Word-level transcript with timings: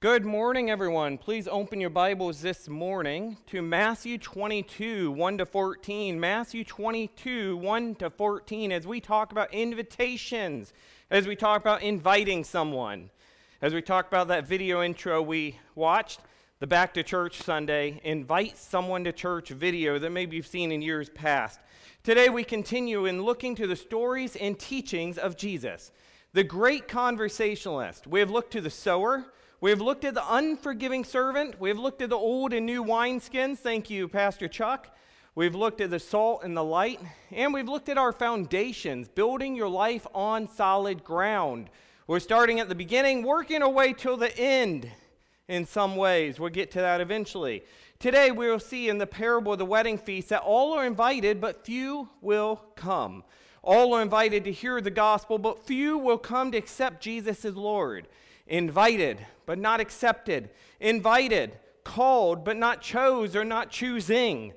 Good 0.00 0.26
morning, 0.26 0.68
everyone. 0.70 1.16
Please 1.16 1.48
open 1.48 1.80
your 1.80 1.88
Bibles 1.88 2.42
this 2.42 2.68
morning 2.68 3.38
to 3.46 3.62
Matthew 3.62 4.18
22, 4.18 5.10
1 5.10 5.38
to 5.38 5.46
14. 5.46 6.20
Matthew 6.20 6.64
22, 6.64 7.56
1 7.56 7.94
to 7.94 8.10
14, 8.10 8.72
as 8.72 8.86
we 8.86 9.00
talk 9.00 9.32
about 9.32 9.54
invitations, 9.54 10.74
as 11.10 11.26
we 11.26 11.34
talk 11.34 11.62
about 11.62 11.80
inviting 11.80 12.44
someone, 12.44 13.08
as 13.62 13.72
we 13.72 13.80
talk 13.80 14.06
about 14.06 14.28
that 14.28 14.46
video 14.46 14.82
intro 14.82 15.22
we 15.22 15.58
watched, 15.74 16.20
the 16.58 16.66
Back 16.66 16.92
to 16.92 17.02
Church 17.02 17.40
Sunday, 17.40 17.98
invite 18.04 18.58
someone 18.58 19.02
to 19.04 19.12
church 19.12 19.48
video 19.48 19.98
that 19.98 20.10
maybe 20.10 20.36
you've 20.36 20.46
seen 20.46 20.72
in 20.72 20.82
years 20.82 21.08
past. 21.08 21.58
Today 22.02 22.28
we 22.28 22.44
continue 22.44 23.06
in 23.06 23.22
looking 23.22 23.54
to 23.54 23.66
the 23.66 23.76
stories 23.76 24.36
and 24.36 24.58
teachings 24.58 25.16
of 25.16 25.38
Jesus, 25.38 25.90
the 26.34 26.44
great 26.44 26.86
conversationalist. 26.86 28.06
We 28.06 28.20
have 28.20 28.30
looked 28.30 28.52
to 28.52 28.60
the 28.60 28.68
sower. 28.68 29.32
We 29.58 29.70
have 29.70 29.80
looked 29.80 30.04
at 30.04 30.12
the 30.12 30.34
unforgiving 30.34 31.02
servant. 31.02 31.58
We 31.58 31.70
have 31.70 31.78
looked 31.78 32.02
at 32.02 32.10
the 32.10 32.16
old 32.16 32.52
and 32.52 32.66
new 32.66 32.84
wineskins. 32.84 33.56
Thank 33.56 33.88
you, 33.88 34.06
Pastor 34.06 34.48
Chuck. 34.48 34.94
We've 35.34 35.54
looked 35.54 35.80
at 35.80 35.88
the 35.88 35.98
salt 35.98 36.44
and 36.44 36.54
the 36.54 36.62
light. 36.62 37.00
And 37.30 37.54
we've 37.54 37.68
looked 37.68 37.88
at 37.88 37.96
our 37.96 38.12
foundations, 38.12 39.08
building 39.08 39.56
your 39.56 39.70
life 39.70 40.06
on 40.14 40.46
solid 40.46 41.02
ground. 41.04 41.70
We're 42.06 42.20
starting 42.20 42.60
at 42.60 42.68
the 42.68 42.74
beginning, 42.74 43.22
working 43.22 43.62
our 43.62 43.70
way 43.70 43.94
till 43.94 44.18
the 44.18 44.36
end 44.38 44.90
in 45.48 45.64
some 45.64 45.96
ways. 45.96 46.38
We'll 46.38 46.50
get 46.50 46.70
to 46.72 46.80
that 46.80 47.00
eventually. 47.00 47.64
Today, 47.98 48.30
we 48.30 48.50
will 48.50 48.60
see 48.60 48.90
in 48.90 48.98
the 48.98 49.06
parable 49.06 49.52
of 49.52 49.58
the 49.58 49.64
wedding 49.64 49.96
feast 49.96 50.28
that 50.28 50.42
all 50.42 50.74
are 50.74 50.84
invited, 50.84 51.40
but 51.40 51.64
few 51.64 52.10
will 52.20 52.62
come. 52.74 53.24
All 53.62 53.94
are 53.94 54.02
invited 54.02 54.44
to 54.44 54.52
hear 54.52 54.82
the 54.82 54.90
gospel, 54.90 55.38
but 55.38 55.66
few 55.66 55.96
will 55.96 56.18
come 56.18 56.52
to 56.52 56.58
accept 56.58 57.02
Jesus 57.02 57.42
as 57.46 57.56
Lord. 57.56 58.06
Invited, 58.46 59.24
but 59.44 59.58
not 59.58 59.80
accepted. 59.80 60.50
Invited, 60.80 61.58
called, 61.84 62.44
but 62.44 62.56
not 62.56 62.80
chose 62.80 63.34
or 63.34 63.44
not 63.44 63.70
choosing. 63.70 64.52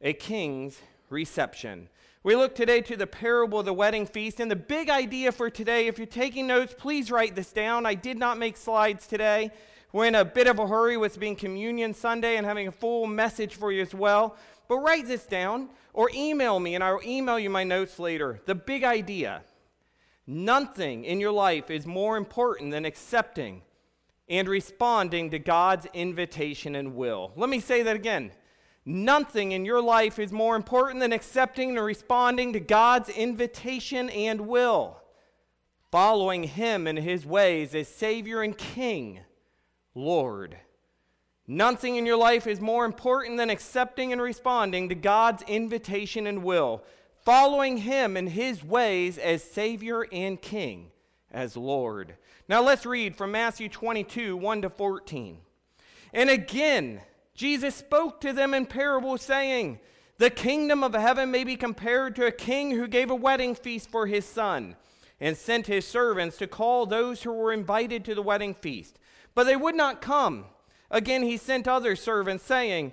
A 0.00 0.12
king's 0.12 0.80
reception. 1.10 1.88
We 2.22 2.36
look 2.36 2.54
today 2.54 2.80
to 2.80 2.96
the 2.96 3.06
parable 3.06 3.58
of 3.58 3.66
the 3.66 3.74
wedding 3.74 4.06
feast. 4.06 4.40
And 4.40 4.50
the 4.50 4.56
big 4.56 4.88
idea 4.88 5.30
for 5.30 5.50
today, 5.50 5.88
if 5.88 5.98
you're 5.98 6.06
taking 6.06 6.46
notes, 6.46 6.74
please 6.76 7.10
write 7.10 7.34
this 7.34 7.52
down. 7.52 7.84
I 7.84 7.94
did 7.94 8.18
not 8.18 8.38
make 8.38 8.56
slides 8.56 9.06
today. 9.06 9.50
We're 9.92 10.06
in 10.06 10.14
a 10.14 10.24
bit 10.24 10.46
of 10.46 10.58
a 10.58 10.66
hurry 10.66 10.96
with 10.96 11.20
being 11.20 11.36
Communion 11.36 11.92
Sunday 11.92 12.36
and 12.36 12.46
having 12.46 12.66
a 12.66 12.72
full 12.72 13.06
message 13.06 13.56
for 13.56 13.70
you 13.70 13.82
as 13.82 13.94
well. 13.94 14.36
But 14.68 14.78
write 14.78 15.06
this 15.06 15.26
down 15.26 15.68
or 15.92 16.10
email 16.14 16.58
me, 16.58 16.74
and 16.74 16.82
I'll 16.82 17.00
email 17.04 17.38
you 17.38 17.50
my 17.50 17.62
notes 17.62 17.98
later. 17.98 18.40
The 18.46 18.54
big 18.54 18.84
idea 18.84 19.42
nothing 20.26 21.04
in 21.04 21.20
your 21.20 21.32
life 21.32 21.70
is 21.70 21.86
more 21.86 22.16
important 22.16 22.70
than 22.70 22.84
accepting 22.84 23.62
and 24.28 24.48
responding 24.48 25.30
to 25.30 25.38
God's 25.38 25.86
invitation 25.92 26.74
and 26.74 26.94
will. 26.94 27.32
Let 27.36 27.50
me 27.50 27.60
say 27.60 27.82
that 27.82 27.96
again. 27.96 28.32
Nothing 28.86 29.52
in 29.52 29.64
your 29.64 29.80
life 29.80 30.18
is 30.18 30.30
more 30.30 30.56
important 30.56 31.00
than 31.00 31.12
accepting 31.12 31.70
and 31.70 31.84
responding 31.84 32.52
to 32.52 32.60
God's 32.60 33.08
invitation 33.08 34.10
and 34.10 34.42
will, 34.42 35.00
following 35.90 36.44
Him 36.44 36.86
and 36.86 36.98
His 36.98 37.24
ways 37.24 37.74
as 37.74 37.88
Savior 37.88 38.42
and 38.42 38.56
King, 38.56 39.20
Lord. 39.94 40.58
Nothing 41.46 41.96
in 41.96 42.04
your 42.04 42.16
life 42.16 42.46
is 42.46 42.60
more 42.60 42.84
important 42.84 43.38
than 43.38 43.50
accepting 43.50 44.12
and 44.12 44.20
responding 44.20 44.88
to 44.90 44.94
God's 44.94 45.42
invitation 45.44 46.26
and 46.26 46.42
will, 46.42 46.82
following 47.24 47.78
Him 47.78 48.16
in 48.16 48.28
His 48.28 48.62
ways 48.64 49.18
as 49.18 49.42
Savior 49.42 50.06
and 50.12 50.40
King, 50.40 50.90
as 51.30 51.56
Lord. 51.56 52.16
Now 52.48 52.62
let's 52.62 52.84
read 52.84 53.16
from 53.16 53.32
Matthew 53.32 53.68
22 53.68 54.36
1 54.36 54.62
to 54.62 54.70
14. 54.70 55.38
And 56.12 56.30
again, 56.30 57.00
Jesus 57.34 57.74
spoke 57.74 58.20
to 58.20 58.32
them 58.32 58.54
in 58.54 58.66
parables, 58.66 59.22
saying, 59.22 59.80
The 60.18 60.30
kingdom 60.30 60.84
of 60.84 60.94
heaven 60.94 61.30
may 61.30 61.44
be 61.44 61.56
compared 61.56 62.14
to 62.16 62.26
a 62.26 62.32
king 62.32 62.70
who 62.70 62.86
gave 62.86 63.10
a 63.10 63.14
wedding 63.14 63.54
feast 63.54 63.90
for 63.90 64.06
his 64.06 64.24
son, 64.24 64.76
and 65.20 65.36
sent 65.36 65.66
his 65.66 65.86
servants 65.86 66.36
to 66.38 66.46
call 66.46 66.86
those 66.86 67.22
who 67.22 67.32
were 67.32 67.52
invited 67.52 68.04
to 68.04 68.14
the 68.14 68.22
wedding 68.22 68.54
feast. 68.54 68.98
But 69.34 69.44
they 69.44 69.56
would 69.56 69.74
not 69.74 70.00
come. 70.00 70.44
Again, 70.90 71.24
he 71.24 71.36
sent 71.36 71.66
other 71.66 71.96
servants, 71.96 72.44
saying, 72.44 72.92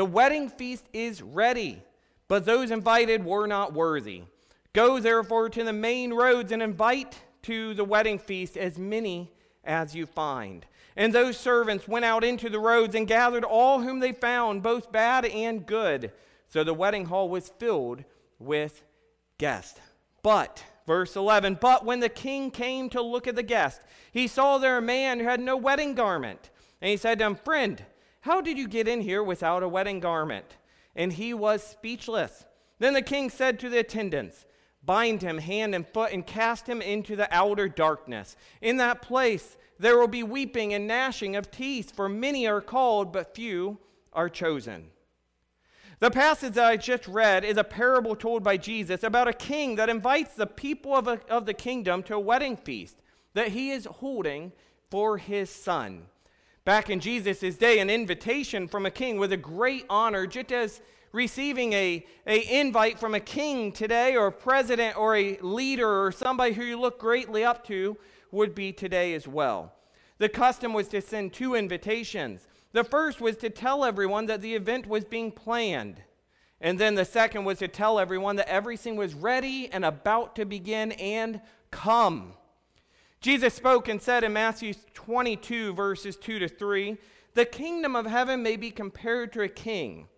The 0.00 0.06
wedding 0.06 0.48
feast 0.48 0.86
is 0.94 1.20
ready, 1.20 1.82
but 2.26 2.46
those 2.46 2.70
invited 2.70 3.22
were 3.22 3.46
not 3.46 3.74
worthy. 3.74 4.22
Go 4.72 4.98
therefore 4.98 5.50
to 5.50 5.62
the 5.62 5.74
main 5.74 6.14
roads 6.14 6.52
and 6.52 6.62
invite 6.62 7.20
to 7.42 7.74
the 7.74 7.84
wedding 7.84 8.18
feast 8.18 8.56
as 8.56 8.78
many 8.78 9.30
as 9.62 9.94
you 9.94 10.06
find. 10.06 10.64
And 10.96 11.12
those 11.12 11.36
servants 11.36 11.86
went 11.86 12.06
out 12.06 12.24
into 12.24 12.48
the 12.48 12.58
roads 12.58 12.94
and 12.94 13.06
gathered 13.06 13.44
all 13.44 13.82
whom 13.82 14.00
they 14.00 14.12
found, 14.12 14.62
both 14.62 14.90
bad 14.90 15.26
and 15.26 15.66
good. 15.66 16.12
So 16.48 16.64
the 16.64 16.72
wedding 16.72 17.04
hall 17.04 17.28
was 17.28 17.52
filled 17.58 18.02
with 18.38 18.82
guests. 19.36 19.78
But, 20.22 20.64
verse 20.86 21.14
11, 21.14 21.58
but 21.60 21.84
when 21.84 22.00
the 22.00 22.08
king 22.08 22.50
came 22.50 22.88
to 22.88 23.02
look 23.02 23.26
at 23.26 23.36
the 23.36 23.42
guests, 23.42 23.84
he 24.12 24.28
saw 24.28 24.56
there 24.56 24.78
a 24.78 24.80
man 24.80 25.20
who 25.20 25.26
had 25.26 25.40
no 25.40 25.58
wedding 25.58 25.92
garment. 25.92 26.48
And 26.80 26.90
he 26.90 26.96
said 26.96 27.18
to 27.18 27.26
him, 27.26 27.34
Friend, 27.34 27.84
how 28.20 28.40
did 28.40 28.58
you 28.58 28.68
get 28.68 28.88
in 28.88 29.00
here 29.00 29.22
without 29.22 29.62
a 29.62 29.68
wedding 29.68 30.00
garment? 30.00 30.56
And 30.94 31.12
he 31.12 31.32
was 31.32 31.62
speechless. 31.62 32.44
Then 32.78 32.94
the 32.94 33.02
king 33.02 33.30
said 33.30 33.58
to 33.60 33.68
the 33.68 33.78
attendants, 33.78 34.44
Bind 34.82 35.22
him 35.22 35.38
hand 35.38 35.74
and 35.74 35.86
foot 35.86 36.12
and 36.12 36.26
cast 36.26 36.66
him 36.66 36.80
into 36.80 37.14
the 37.16 37.28
outer 37.34 37.68
darkness. 37.68 38.36
In 38.60 38.78
that 38.78 39.02
place, 39.02 39.56
there 39.78 39.98
will 39.98 40.08
be 40.08 40.22
weeping 40.22 40.72
and 40.74 40.86
gnashing 40.86 41.36
of 41.36 41.50
teeth, 41.50 41.94
for 41.94 42.08
many 42.08 42.46
are 42.46 42.60
called, 42.60 43.12
but 43.12 43.34
few 43.34 43.78
are 44.12 44.28
chosen. 44.28 44.90
The 46.00 46.10
passage 46.10 46.54
that 46.54 46.64
I 46.64 46.78
just 46.78 47.06
read 47.06 47.44
is 47.44 47.58
a 47.58 47.64
parable 47.64 48.16
told 48.16 48.42
by 48.42 48.56
Jesus 48.56 49.02
about 49.02 49.28
a 49.28 49.34
king 49.34 49.76
that 49.76 49.90
invites 49.90 50.34
the 50.34 50.46
people 50.46 50.96
of, 50.96 51.06
a, 51.08 51.20
of 51.28 51.44
the 51.44 51.52
kingdom 51.52 52.02
to 52.04 52.14
a 52.14 52.20
wedding 52.20 52.56
feast 52.56 52.96
that 53.34 53.48
he 53.48 53.70
is 53.70 53.84
holding 53.84 54.52
for 54.90 55.18
his 55.18 55.50
son. 55.50 56.06
Back 56.70 56.88
in 56.88 57.00
Jesus' 57.00 57.56
day, 57.56 57.80
an 57.80 57.90
invitation 57.90 58.68
from 58.68 58.86
a 58.86 58.92
king 58.92 59.18
was 59.18 59.32
a 59.32 59.36
great 59.36 59.84
honor, 59.90 60.24
just 60.24 60.52
as 60.52 60.80
receiving 61.10 61.72
a, 61.72 62.06
a 62.28 62.60
invite 62.60 62.96
from 62.96 63.16
a 63.16 63.18
king 63.18 63.72
today, 63.72 64.14
or 64.14 64.28
a 64.28 64.32
president, 64.32 64.96
or 64.96 65.16
a 65.16 65.36
leader, 65.38 66.04
or 66.04 66.12
somebody 66.12 66.52
who 66.52 66.62
you 66.62 66.78
look 66.78 67.00
greatly 67.00 67.42
up 67.42 67.66
to 67.66 67.96
would 68.30 68.54
be 68.54 68.70
today 68.72 69.14
as 69.14 69.26
well. 69.26 69.72
The 70.18 70.28
custom 70.28 70.72
was 70.72 70.86
to 70.90 71.00
send 71.00 71.32
two 71.32 71.56
invitations. 71.56 72.46
The 72.70 72.84
first 72.84 73.20
was 73.20 73.36
to 73.38 73.50
tell 73.50 73.84
everyone 73.84 74.26
that 74.26 74.40
the 74.40 74.54
event 74.54 74.86
was 74.86 75.04
being 75.04 75.32
planned. 75.32 76.00
And 76.60 76.78
then 76.78 76.94
the 76.94 77.04
second 77.04 77.44
was 77.44 77.58
to 77.58 77.66
tell 77.66 77.98
everyone 77.98 78.36
that 78.36 78.48
everything 78.48 78.94
was 78.94 79.12
ready 79.12 79.68
and 79.72 79.84
about 79.84 80.36
to 80.36 80.44
begin 80.44 80.92
and 80.92 81.40
come. 81.72 82.34
Jesus 83.20 83.54
spoke 83.54 83.88
and 83.88 84.00
said 84.00 84.24
in 84.24 84.32
Matthew 84.32 84.74
22, 84.94 85.74
verses 85.74 86.16
2 86.16 86.38
to 86.38 86.48
3, 86.48 86.96
The 87.34 87.44
kingdom 87.44 87.94
of 87.94 88.06
heaven 88.06 88.42
may 88.42 88.56
be 88.56 88.70
compared 88.70 89.32
to 89.34 89.42
a 89.42 89.48
king 89.48 90.08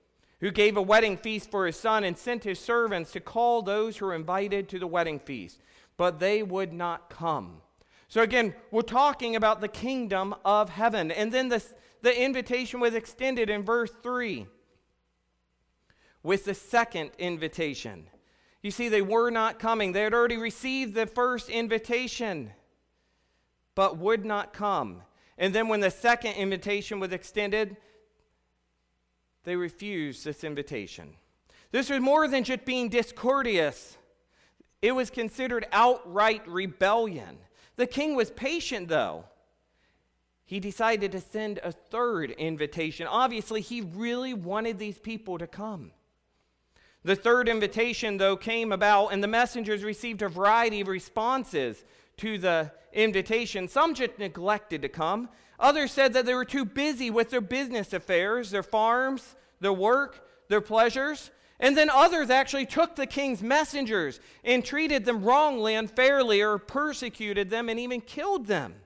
who 0.40 0.50
gave 0.50 0.76
a 0.76 0.82
wedding 0.82 1.16
feast 1.16 1.50
for 1.50 1.66
his 1.66 1.76
son 1.76 2.04
and 2.04 2.16
sent 2.16 2.44
his 2.44 2.58
servants 2.58 3.12
to 3.12 3.20
call 3.20 3.62
those 3.62 3.96
who 3.96 4.06
were 4.06 4.14
invited 4.14 4.69
to 4.69 4.78
the 4.78 4.87
wedding 4.87 5.19
feast, 5.19 5.60
but 5.96 6.20
they 6.20 6.43
would 6.43 6.72
not 6.72 7.10
come. 7.10 7.62
So 8.08 8.22
again, 8.22 8.54
we're 8.70 8.82
talking 8.82 9.37
about 9.37 9.60
the 9.60 9.69
kingdom 9.69 10.34
of 10.44 10.69
heaven. 10.69 11.10
And 11.10 11.32
then 11.32 11.48
the 11.48 11.62
the 12.02 12.20
invitation 12.20 12.81
was 12.81 12.94
extended 12.94 13.48
in 13.48 13.62
verse 13.62 13.93
3 14.02 14.46
with 16.22 16.44
the 16.44 16.55
second 16.55 17.12
invitation. 17.19 18.08
You 18.60 18.70
see, 18.70 18.88
they 18.88 19.02
were 19.02 19.31
not 19.31 19.58
coming. 19.58 19.93
They 19.93 20.02
had 20.02 20.14
already 20.14 20.37
received 20.37 20.94
the 20.94 21.06
first 21.06 21.48
invitation, 21.48 22.52
but 23.74 23.98
would 23.98 24.24
not 24.24 24.52
come. 24.52 25.02
And 25.38 25.54
then 25.54 25.69
when 25.69 25.80
the 25.80 25.90
second 25.90 26.32
invitation 26.32 27.00
was 27.00 27.12
extended, 27.12 27.76
they 29.44 29.56
refused 29.56 30.24
this 30.24 30.44
invitation. 30.44 31.14
This 31.70 31.90
was 31.90 32.00
more 32.00 32.28
than 32.28 32.44
just 32.44 32.64
being 32.64 32.88
discourteous, 32.88 33.96
it 34.82 34.92
was 34.92 35.10
considered 35.10 35.66
outright 35.72 36.46
rebellion. 36.46 37.38
The 37.76 37.86
king 37.86 38.14
was 38.14 38.30
patient, 38.30 38.88
though. 38.88 39.24
he 40.44 40.60
decided 40.60 41.12
to 41.12 41.20
send 41.20 41.60
a 41.62 41.72
third 41.72 42.30
invitation. 42.32 43.06
Obviously, 43.06 43.62
he 43.62 43.80
really 43.80 44.34
wanted 44.34 44.78
these 44.78 44.98
people 44.98 45.38
to 45.38 45.46
come. 45.46 45.92
The 47.04 47.16
third 47.16 47.48
invitation, 47.48 48.19
though, 48.19 48.36
came 48.36 48.70
about, 48.70 49.08
and 49.08 49.22
the 49.22 49.28
messengers 49.28 49.82
received 49.82 50.20
a 50.20 50.28
variety 50.28 50.82
of 50.82 50.88
responses 50.88 51.84
to 52.22 52.38
the 52.38 52.70
invitation. 52.92 53.66
Some 53.66 53.94
just 53.94 54.16
neglected 54.16 54.82
to 54.82 54.88
come. 54.88 55.28
Others 55.58 55.90
said 55.90 56.12
that 56.12 56.24
they 56.24 56.34
were 56.34 56.44
too 56.44 56.64
busy 56.64 57.10
with 57.10 57.30
their 57.30 57.40
business 57.40 57.92
affairs, 57.92 58.52
their 58.52 58.62
farms, 58.62 59.34
their 59.60 59.72
work, 59.72 60.24
their 60.48 60.60
pleasures. 60.60 61.32
And 61.58 61.76
then 61.76 61.90
others 61.90 62.30
actually 62.30 62.66
took 62.66 62.94
the 62.94 63.06
king's 63.06 63.42
messengers 63.42 64.20
and 64.44 64.64
treated 64.64 65.04
them 65.04 65.24
wrongly, 65.24 65.74
unfairly, 65.74 66.40
or 66.40 66.58
persecuted 66.58 67.50
them 67.50 67.69
and 67.69 67.80
even 67.80 68.00
killed 68.00 68.46
them. 68.46 68.76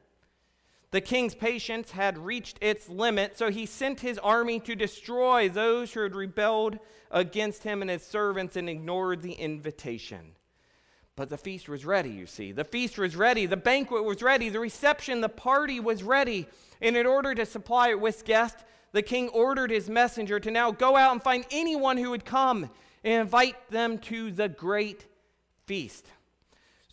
The 0.91 1.03
king's 1.03 1.35
patience 1.35 1.91
had 1.91 2.17
reached 2.17 2.57
its 2.63 2.89
limit, 2.89 3.37
so 3.37 3.51
he 3.51 3.67
sent 3.67 4.01
his 4.01 4.19
army 4.19 4.61
to 4.61 4.75
destroy 4.75 5.51
those 5.51 5.93
who 5.93 6.01
had 6.01 6.15
rebelled 6.15 6.79
against 7.11 7.65
him 7.65 7.83
and 7.83 7.91
his 7.91 8.03
servants 8.03 8.57
and 8.57 8.71
ignored 8.71 9.21
the 9.21 9.33
invitation. 9.33 10.37
But 11.17 11.31
the 11.31 11.39
feast 11.39 11.67
was 11.67 11.87
ready, 11.87 12.11
you 12.11 12.27
see. 12.27 12.53
The 12.53 12.65
feast 12.65 12.99
was 12.99 13.17
ready. 13.17 13.47
The 13.47 13.57
banquet 13.57 14.05
was 14.05 14.23
ready. 14.23 14.51
The 14.51 14.61
reception, 14.61 15.23
the 15.23 15.31
party 15.31 15.81
was 15.81 16.03
ready. 16.03 16.47
And 16.83 16.95
in 16.95 17.07
order 17.07 17.35
to 17.35 17.47
supply 17.47 17.89
it 17.89 18.01
with 18.01 18.27
guests, 18.27 18.63
the 18.93 19.01
king 19.01 19.31
ordered 19.31 19.71
his 19.71 19.89
messenger 19.89 20.39
to 20.39 20.51
now 20.51 20.71
go 20.71 20.95
out 20.95 21.13
and 21.13 21.23
find 21.23 21.47
anyone 21.51 21.97
who 21.97 22.11
would 22.11 22.27
come 22.27 22.71
and 23.03 23.23
invite 23.23 23.71
them 23.71 23.97
to 23.99 24.31
the 24.31 24.51
great 24.51 25.07
feast. 25.65 26.07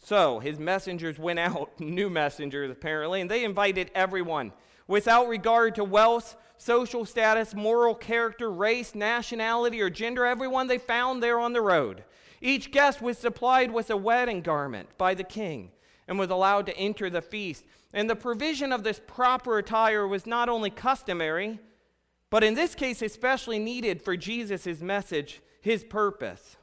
So 0.01 0.39
his 0.39 0.57
messengers 0.57 1.19
went 1.19 1.39
out, 1.39 1.71
new 1.79 2.09
messengers 2.09 2.71
apparently, 2.71 3.19
and 3.19 3.29
they 3.29 3.43
invited 3.43 3.91
everyone 3.93 4.53
without 4.87 5.27
regard 5.27 5.75
to 5.75 5.83
wealth, 5.83 6.37
social 6.57 7.05
status, 7.05 7.53
moral 7.53 7.95
character, 7.95 8.49
race, 8.49 8.95
nationality, 8.95 9.81
or 9.81 9.89
gender, 9.89 10.25
everyone 10.25 10.67
they 10.67 10.77
found 10.77 11.21
there 11.21 11.39
on 11.39 11.51
the 11.51 11.61
road. 11.61 12.05
Each 12.43 12.71
guest 12.71 13.01
was 13.01 13.17
supplied 13.17 13.71
with 13.71 13.89
a 13.89 13.95
wedding 13.95 14.41
garment 14.41 14.89
by 14.97 15.13
the 15.13 15.23
king 15.23 15.71
and 16.09 16.19
was 16.19 16.29
allowed 16.29 16.65
to 16.65 16.77
enter 16.77 17.09
the 17.09 17.21
feast. 17.21 17.63
And 17.93 18.09
the 18.09 18.17
provision 18.17 18.73
of 18.73 18.83
this 18.83 18.99
proper 19.07 19.59
attire 19.59 20.05
was 20.05 20.27
not 20.27 20.49
only 20.49 20.69
customary, 20.69 21.59
but 22.29 22.43
in 22.43 22.53
this 22.53 22.75
case, 22.75 23.01
especially 23.01 23.59
needed 23.59 24.01
for 24.01 24.17
Jesus' 24.17 24.81
message, 24.81 25.41
his 25.61 25.85
purpose. 25.85 26.57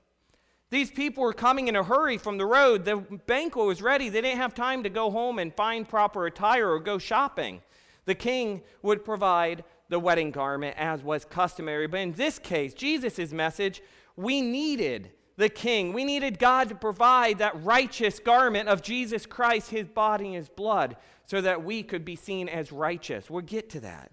These 0.68 0.90
people 0.90 1.22
were 1.22 1.32
coming 1.32 1.66
in 1.66 1.76
a 1.76 1.82
hurry 1.82 2.18
from 2.18 2.36
the 2.36 2.44
road. 2.44 2.84
The 2.84 2.98
banquet 3.26 3.64
was 3.64 3.80
ready. 3.80 4.10
They 4.10 4.20
didn't 4.20 4.36
have 4.36 4.54
time 4.54 4.82
to 4.82 4.90
go 4.90 5.10
home 5.10 5.38
and 5.38 5.54
find 5.54 5.88
proper 5.88 6.26
attire 6.26 6.68
or 6.68 6.78
go 6.78 6.98
shopping. 6.98 7.62
The 8.04 8.14
king 8.14 8.60
would 8.82 9.02
provide 9.02 9.64
the 9.88 9.98
wedding 9.98 10.30
garment 10.30 10.76
as 10.78 11.02
was 11.02 11.24
customary. 11.24 11.86
But 11.86 12.00
in 12.00 12.12
this 12.12 12.38
case, 12.38 12.74
Jesus' 12.74 13.32
message, 13.32 13.82
we 14.14 14.42
needed 14.42 15.12
the 15.40 15.48
king. 15.48 15.92
We 15.92 16.04
needed 16.04 16.38
God 16.38 16.68
to 16.68 16.74
provide 16.74 17.38
that 17.38 17.64
righteous 17.64 18.20
garment 18.20 18.68
of 18.68 18.82
Jesus 18.82 19.26
Christ, 19.26 19.70
his 19.70 19.88
body 19.88 20.26
and 20.26 20.36
his 20.36 20.48
blood, 20.48 20.96
so 21.26 21.40
that 21.40 21.64
we 21.64 21.82
could 21.82 22.04
be 22.04 22.14
seen 22.16 22.48
as 22.48 22.70
righteous. 22.70 23.28
We'll 23.28 23.42
get 23.42 23.70
to 23.70 23.80
that. 23.80 24.12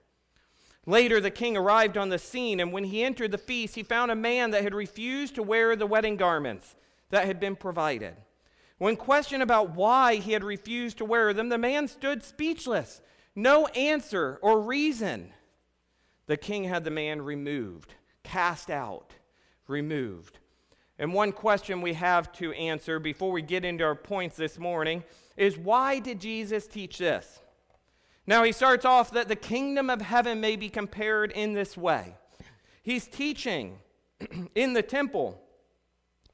Later, 0.85 1.19
the 1.19 1.29
king 1.29 1.57
arrived 1.57 1.97
on 1.97 2.09
the 2.09 2.17
scene, 2.17 2.59
and 2.61 2.71
when 2.71 2.85
he 2.85 3.03
entered 3.03 3.31
the 3.31 3.37
feast, 3.37 3.75
he 3.75 3.83
found 3.83 4.09
a 4.09 4.15
man 4.15 4.51
that 4.51 4.63
had 4.63 4.73
refused 4.73 5.35
to 5.35 5.43
wear 5.43 5.75
the 5.75 5.85
wedding 5.85 6.15
garments 6.15 6.75
that 7.09 7.25
had 7.25 7.39
been 7.39 7.57
provided. 7.57 8.15
When 8.77 8.95
questioned 8.95 9.43
about 9.43 9.75
why 9.75 10.15
he 10.15 10.31
had 10.31 10.43
refused 10.43 10.97
to 10.99 11.05
wear 11.05 11.33
them, 11.33 11.49
the 11.49 11.57
man 11.57 11.87
stood 11.87 12.23
speechless, 12.23 13.01
no 13.35 13.65
answer 13.67 14.39
or 14.41 14.61
reason. 14.61 15.33
The 16.27 16.37
king 16.37 16.63
had 16.63 16.85
the 16.85 16.91
man 16.91 17.21
removed, 17.21 17.95
cast 18.23 18.69
out, 18.69 19.13
removed. 19.67 20.39
And 20.99 21.13
one 21.13 21.31
question 21.31 21.81
we 21.81 21.93
have 21.93 22.31
to 22.33 22.51
answer 22.53 22.99
before 22.99 23.31
we 23.31 23.41
get 23.41 23.63
into 23.63 23.83
our 23.83 23.95
points 23.95 24.35
this 24.35 24.57
morning 24.57 25.03
is 25.35 25.57
why 25.57 25.99
did 25.99 26.19
Jesus 26.19 26.65
teach 26.67 26.97
this? 26.97 27.39
Now, 28.25 28.43
he 28.43 28.51
starts 28.51 28.83
off 28.83 29.11
that 29.11 29.29
the 29.29 29.35
kingdom 29.35 29.89
of 29.89 30.01
heaven 30.01 30.41
may 30.41 30.55
be 30.55 30.69
compared 30.69 31.31
in 31.31 31.53
this 31.53 31.77
way. 31.77 32.15
He's 32.81 33.07
teaching 33.07 33.77
in 34.55 34.73
the 34.73 34.81
temple. 34.81 35.41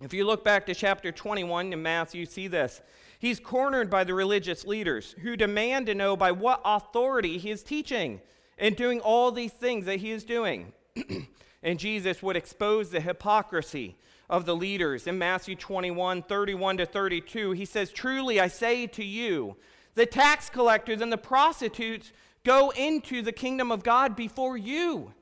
If 0.01 0.13
you 0.13 0.25
look 0.25 0.43
back 0.43 0.65
to 0.65 0.73
chapter 0.73 1.11
21 1.11 1.71
in 1.71 1.81
Matthew, 1.81 2.21
you 2.21 2.25
see 2.25 2.47
this. 2.47 2.81
He's 3.19 3.39
cornered 3.39 3.89
by 3.89 4.03
the 4.03 4.13
religious 4.13 4.65
leaders 4.65 5.15
who 5.21 5.35
demand 5.35 5.85
to 5.85 5.95
know 5.95 6.17
by 6.17 6.31
what 6.31 6.61
authority 6.65 7.37
he 7.37 7.51
is 7.51 7.63
teaching 7.63 8.21
and 8.57 8.75
doing 8.75 8.99
all 8.99 9.31
these 9.31 9.53
things 9.53 9.85
that 9.85 9.99
he 9.99 10.11
is 10.11 10.23
doing. 10.23 10.73
and 11.63 11.79
Jesus 11.79 12.23
would 12.23 12.35
expose 12.35 12.89
the 12.89 13.01
hypocrisy 13.01 13.95
of 14.29 14.45
the 14.45 14.55
leaders. 14.55 15.07
In 15.07 15.17
Matthew 15.17 15.55
21 15.55 16.23
31 16.23 16.77
to 16.77 16.85
32, 16.85 17.51
he 17.51 17.65
says, 17.65 17.91
Truly 17.91 18.39
I 18.39 18.47
say 18.47 18.87
to 18.87 19.03
you, 19.03 19.55
the 19.95 20.05
tax 20.05 20.49
collectors 20.49 21.01
and 21.01 21.11
the 21.11 21.17
prostitutes 21.17 22.11
go 22.43 22.71
into 22.71 23.21
the 23.21 23.31
kingdom 23.31 23.71
of 23.71 23.83
God 23.83 24.15
before 24.15 24.57
you. 24.57 25.13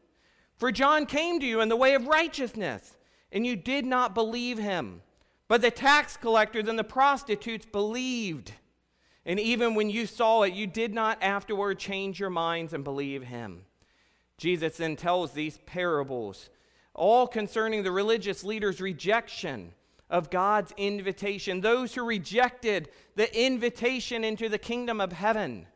For 0.58 0.72
John 0.72 1.06
came 1.06 1.40
to 1.40 1.46
you 1.46 1.62
in 1.62 1.70
the 1.70 1.76
way 1.76 1.94
of 1.94 2.08
righteousness, 2.08 2.96
and 3.32 3.46
you 3.46 3.56
did 3.56 3.86
not 3.86 4.14
believe 4.14 4.58
him. 4.58 5.02
But 5.48 5.62
the 5.62 5.72
tax 5.72 6.16
collectors 6.16 6.68
and 6.68 6.80
the 6.80 6.84
prostitutes 6.84 7.66
believed. 7.66 8.54
And 9.26 9.40
even 9.40 9.76
when 9.76 9.90
you 9.90 10.06
saw 10.06 10.44
it, 10.44 10.54
you 10.54 10.66
did 10.66 10.94
not 10.94 11.22
afterward 11.22 11.78
change 11.78 12.20
your 12.20 12.30
minds 12.30 12.74
and 12.74 12.84
believe 12.84 13.24
him. 13.24 13.64
Jesus 14.38 14.78
then 14.78 14.96
tells 14.96 15.34
these 15.34 15.60
parables 15.66 16.50
all 16.94 17.28
concerning 17.28 17.84
the 17.84 17.92
religious 17.92 18.44
leaders' 18.44 18.82
rejection 18.82 19.74
of 20.10 20.30
God's 20.30 20.74
invitation, 20.78 21.62
those 21.62 21.96
who 21.96 22.04
rejected 22.04 22.90
the 23.16 23.34
invitation 23.40 24.24
into 24.24 24.50
the 24.50 24.58
kingdom 24.58 25.00
of 25.00 25.14
heaven, 25.14 25.68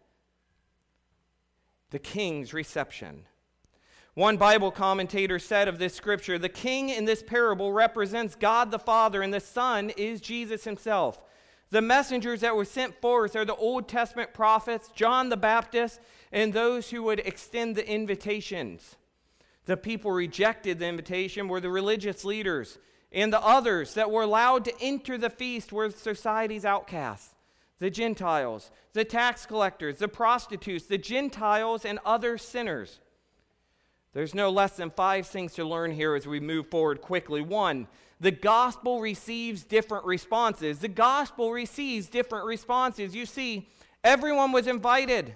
the 1.92 2.00
king's 2.00 2.54
reception. 2.54 3.26
One 4.14 4.38
Bible 4.38 4.72
commentator 4.72 5.40
said 5.40 5.68
of 5.68 5.78
this 5.78 5.94
scripture 5.94 6.38
the 6.38 6.50
king 6.50 6.90
in 6.90 7.06
this 7.06 7.24
parable 7.24 7.72
represents 7.72 8.36
God 8.36 8.72
the 8.72 8.80
Father, 8.80 9.22
and 9.22 9.34
the 9.34 9.40
Son 9.40 9.90
is 9.92 10.22
Jesus 10.22 10.64
himself. 10.64 11.22
The 11.70 11.82
messengers 11.82 12.42
that 12.42 12.56
were 12.56 12.66
sent 12.66 13.02
forth 13.02 13.36
are 13.36 13.44
the 13.44 13.56
Old 13.56 13.90
Testament 13.90 14.34
prophets, 14.34 14.90
John 14.96 15.30
the 15.30 15.38
Baptist, 15.38 16.00
and 16.32 16.54
those 16.54 16.90
who 16.90 17.04
would 17.04 17.20
extend 17.20 17.76
the 17.76 17.90
invitations. 17.90 18.96
The 19.66 19.78
people 19.78 20.12
rejected 20.12 20.80
the 20.80 20.88
invitation 20.88 21.48
were 21.48 21.60
the 21.60 21.70
religious 21.70 22.24
leaders, 22.24 22.78
and 23.12 23.34
the 23.34 23.42
others 23.42 23.96
that 23.96 24.12
were 24.12 24.22
allowed 24.22 24.66
to 24.66 24.74
enter 24.82 25.18
the 25.18 25.30
feast 25.30 25.72
were 25.72 25.90
society's 25.90 26.66
outcasts 26.66 27.32
the 27.78 27.90
Gentiles, 27.90 28.72
the 28.94 29.04
tax 29.04 29.46
collectors, 29.46 29.98
the 29.98 30.08
prostitutes, 30.08 30.86
the 30.86 30.98
Gentiles, 30.98 31.84
and 31.84 32.00
other 32.06 32.38
sinners. 32.38 33.00
There's 34.14 34.34
no 34.34 34.50
less 34.50 34.78
than 34.78 34.92
five 34.92 35.28
things 35.28 35.54
to 35.56 35.66
learn 35.66 35.92
here 35.92 36.16
as 36.16 36.26
we 36.26 36.40
move 36.40 36.70
forward 36.70 37.02
quickly. 37.02 37.42
One, 37.42 37.88
the 38.22 38.32
gospel 38.32 39.02
receives 39.02 39.66
different 39.66 40.06
responses. 40.06 40.80
The 40.80 40.88
gospel 40.88 41.52
receives 41.52 42.08
different 42.08 42.46
responses. 42.46 43.14
You 43.14 43.26
see, 43.26 43.68
everyone 44.06 44.54
was 44.54 44.68
invited, 44.68 45.36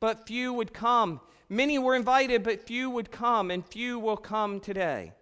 but 0.00 0.26
few 0.26 0.54
would 0.54 0.72
come. 0.72 1.20
Many 1.48 1.78
were 1.78 1.94
invited, 1.94 2.42
but 2.42 2.66
few 2.66 2.88
would 2.90 3.10
come, 3.10 3.50
and 3.50 3.64
few 3.64 3.98
will 3.98 4.16
come 4.16 4.60
today. 4.60 5.12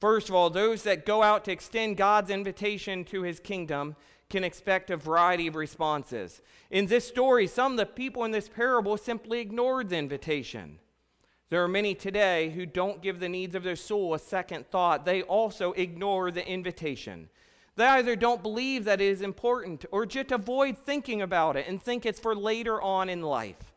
First 0.00 0.28
of 0.28 0.34
all, 0.34 0.50
those 0.50 0.82
that 0.84 1.06
go 1.06 1.22
out 1.22 1.44
to 1.44 1.52
extend 1.52 1.96
God's 1.96 2.30
invitation 2.30 3.04
to 3.06 3.22
his 3.22 3.40
kingdom 3.40 3.96
can 4.30 4.44
expect 4.44 4.90
a 4.90 4.96
variety 4.96 5.46
of 5.46 5.56
responses. 5.56 6.42
In 6.70 6.86
this 6.86 7.06
story, 7.06 7.46
some 7.46 7.72
of 7.72 7.78
the 7.78 7.86
people 7.86 8.24
in 8.24 8.30
this 8.30 8.48
parable 8.48 8.96
simply 8.96 9.40
ignored 9.40 9.88
the 9.88 9.96
invitation. 9.96 10.78
There 11.50 11.62
are 11.64 11.68
many 11.68 11.94
today 11.94 12.50
who 12.50 12.66
don't 12.66 13.00
give 13.00 13.20
the 13.20 13.28
needs 13.28 13.54
of 13.54 13.62
their 13.62 13.76
soul 13.76 14.12
a 14.12 14.18
second 14.18 14.70
thought. 14.70 15.06
They 15.06 15.22
also 15.22 15.72
ignore 15.72 16.30
the 16.30 16.46
invitation. 16.46 17.30
They 17.76 17.86
either 17.86 18.16
don't 18.16 18.42
believe 18.42 18.84
that 18.84 19.00
it 19.00 19.08
is 19.08 19.22
important 19.22 19.86
or 19.90 20.04
just 20.04 20.30
avoid 20.30 20.76
thinking 20.76 21.22
about 21.22 21.56
it 21.56 21.66
and 21.66 21.82
think 21.82 22.04
it's 22.04 22.20
for 22.20 22.34
later 22.34 22.82
on 22.82 23.08
in 23.08 23.22
life. 23.22 23.67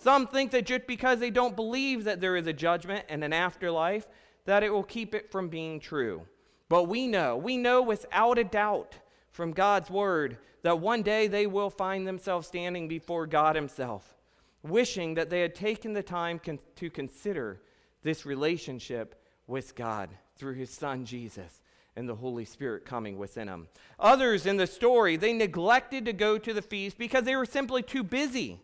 Some 0.00 0.26
think 0.26 0.50
that 0.52 0.64
just 0.64 0.86
because 0.86 1.20
they 1.20 1.28
don't 1.28 1.54
believe 1.54 2.04
that 2.04 2.22
there 2.22 2.34
is 2.34 2.46
a 2.46 2.54
judgment 2.54 3.04
and 3.10 3.22
an 3.22 3.34
afterlife, 3.34 4.08
that 4.46 4.62
it 4.62 4.70
will 4.70 4.82
keep 4.82 5.14
it 5.14 5.30
from 5.30 5.50
being 5.50 5.78
true. 5.78 6.22
But 6.70 6.84
we 6.84 7.06
know, 7.06 7.36
we 7.36 7.58
know 7.58 7.82
without 7.82 8.38
a 8.38 8.44
doubt 8.44 8.96
from 9.30 9.52
God's 9.52 9.90
word 9.90 10.38
that 10.62 10.80
one 10.80 11.02
day 11.02 11.26
they 11.26 11.46
will 11.46 11.68
find 11.68 12.06
themselves 12.06 12.46
standing 12.46 12.88
before 12.88 13.26
God 13.26 13.56
Himself, 13.56 14.16
wishing 14.62 15.14
that 15.14 15.28
they 15.28 15.42
had 15.42 15.54
taken 15.54 15.92
the 15.92 16.02
time 16.02 16.38
con- 16.38 16.60
to 16.76 16.88
consider 16.88 17.60
this 18.02 18.24
relationship 18.24 19.22
with 19.46 19.74
God 19.74 20.08
through 20.36 20.54
His 20.54 20.70
Son 20.70 21.04
Jesus 21.04 21.60
and 21.94 22.08
the 22.08 22.14
Holy 22.14 22.46
Spirit 22.46 22.86
coming 22.86 23.18
within 23.18 23.48
them. 23.48 23.68
Others 23.98 24.46
in 24.46 24.56
the 24.56 24.66
story, 24.66 25.16
they 25.16 25.34
neglected 25.34 26.06
to 26.06 26.14
go 26.14 26.38
to 26.38 26.54
the 26.54 26.62
feast 26.62 26.96
because 26.96 27.24
they 27.24 27.36
were 27.36 27.44
simply 27.44 27.82
too 27.82 28.02
busy. 28.02 28.62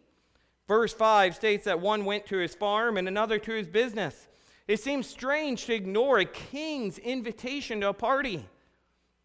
Verse 0.69 0.93
5 0.93 1.35
states 1.35 1.65
that 1.65 1.81
one 1.81 2.05
went 2.05 2.27
to 2.27 2.39
his 2.39 2.55
farm 2.55 2.97
and 2.97 3.07
another 3.07 3.39
to 3.39 3.53
his 3.53 3.69
business. 3.69 4.29
It 4.67 4.81
seems 4.81 5.07
strange 5.07 5.67
to 5.67 5.75
ignore 5.75 6.19
a 6.19 6.25
king's 6.25 6.99
invitation 6.99 7.81
to 7.83 7.91
a 7.91 7.95
party, 7.95 8.49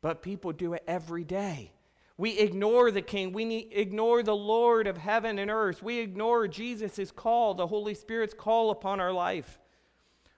but 0.01 0.21
people 0.21 0.51
do 0.51 0.73
it 0.73 0.83
every 0.87 1.23
day. 1.23 1.71
We 2.17 2.37
ignore 2.37 2.91
the 2.91 3.01
king. 3.01 3.33
We 3.33 3.67
ignore 3.71 4.21
the 4.21 4.35
Lord 4.35 4.85
of 4.85 4.97
heaven 4.97 5.39
and 5.39 5.49
earth. 5.49 5.81
We 5.81 5.97
ignore 5.97 6.47
Jesus' 6.47 7.09
call, 7.09 7.55
the 7.55 7.65
Holy 7.65 7.95
Spirit's 7.95 8.35
call 8.35 8.69
upon 8.69 8.99
our 8.99 9.11
life. 9.11 9.59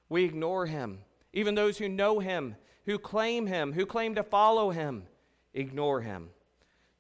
We 0.08 0.24
ignore 0.24 0.66
him. 0.66 1.00
Even 1.34 1.56
those 1.56 1.78
who 1.78 1.90
know 1.90 2.20
him, 2.20 2.56
who 2.86 2.98
claim 2.98 3.48
him, 3.48 3.74
who 3.74 3.86
claim 3.86 4.16
to 4.16 4.24
follow 4.24 4.70
him, 4.70 5.04
ignore 5.54 6.00
him. 6.00 6.30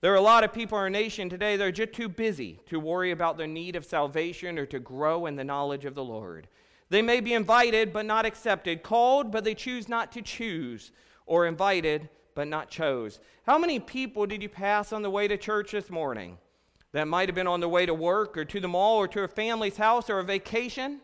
There 0.03 0.11
are 0.11 0.17
a 0.17 0.21
lot 0.21 0.43
of 0.43 0.51
people 0.51 0.77
in 0.77 0.81
our 0.81 0.89
nation 0.89 1.29
today 1.29 1.55
that 1.55 1.63
are 1.63 1.71
just 1.71 1.93
too 1.93 2.09
busy 2.09 2.59
to 2.65 2.77
worry 2.77 3.11
about 3.11 3.37
their 3.37 3.47
need 3.47 3.77
of 3.77 3.85
salvation 3.85 4.59
or 4.59 4.65
to 4.65 4.77
grow 4.77 5.27
in 5.27 5.37
the 5.37 5.45
knowledge 5.45 5.85
of 5.85 5.95
the 5.95 6.03
Lord. 6.03 6.49
They 6.89 7.01
may 7.01 7.21
be 7.21 7.33
invited 7.33 7.93
but 7.93 8.05
not 8.05 8.25
accepted, 8.25 8.83
called 8.83 9.31
but 9.31 9.45
they 9.45 9.55
choose 9.55 9.87
not 9.87 10.11
to 10.11 10.21
choose, 10.21 10.91
or 11.25 11.45
invited 11.47 12.09
but 12.35 12.49
not 12.49 12.69
chose. 12.69 13.21
How 13.45 13.57
many 13.57 13.79
people 13.79 14.25
did 14.25 14.43
you 14.43 14.49
pass 14.49 14.91
on 14.91 15.03
the 15.03 15.09
way 15.09 15.25
to 15.29 15.37
church 15.37 15.71
this 15.71 15.89
morning 15.89 16.37
that 16.91 17.07
might 17.07 17.29
have 17.29 17.35
been 17.35 17.47
on 17.47 17.61
the 17.61 17.69
way 17.69 17.85
to 17.85 17.93
work 17.93 18.37
or 18.37 18.43
to 18.43 18.59
the 18.59 18.67
mall 18.67 18.97
or 18.97 19.07
to 19.07 19.23
a 19.23 19.27
family's 19.29 19.77
house 19.77 20.09
or 20.09 20.19
a 20.19 20.23
vacation? 20.25 20.99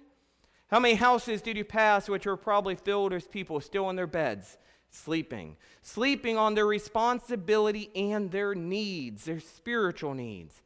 How 0.71 0.79
many 0.81 0.95
houses 0.95 1.41
did 1.41 1.55
you 1.55 1.63
pass 1.63 2.09
which 2.09 2.25
were 2.25 2.35
probably 2.35 2.75
filled 2.75 3.13
with 3.13 3.31
people 3.31 3.61
still 3.61 3.89
in 3.89 3.95
their 3.95 4.07
beds, 4.07 4.57
sleeping? 4.89 5.57
Sleeping 5.81 6.37
on 6.37 6.55
their 6.55 6.65
responsibility 6.65 7.89
and 7.95 8.31
their 8.31 8.55
needs, 8.55 9.25
their 9.25 9.39
spiritual 9.39 10.13
needs. 10.13 10.61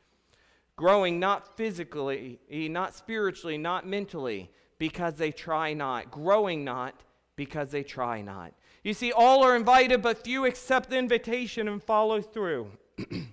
Growing 0.76 1.20
not 1.20 1.56
physically, 1.56 2.40
not 2.50 2.96
spiritually, 2.96 3.58
not 3.58 3.88
mentally, 3.88 4.50
because 4.80 5.16
they 5.16 5.32
try 5.32 5.74
not. 5.74 6.10
Growing 6.12 6.64
not 6.64 7.04
because 7.36 7.72
they 7.72 7.84
try 7.84 8.22
not. 8.22 8.54
You 8.84 8.94
see, 8.94 9.12
all 9.12 9.44
are 9.44 9.56
invited, 9.56 10.02
but 10.02 10.24
few 10.24 10.46
accept 10.46 10.90
the 10.90 10.98
invitation 10.98 11.68
and 11.68 11.82
follow 11.82 12.22
through. 12.22 12.72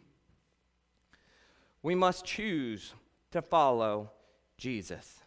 we 1.82 1.94
must 1.94 2.24
choose 2.24 2.94
to 3.32 3.42
follow 3.42 4.10
Jesus. 4.58 5.20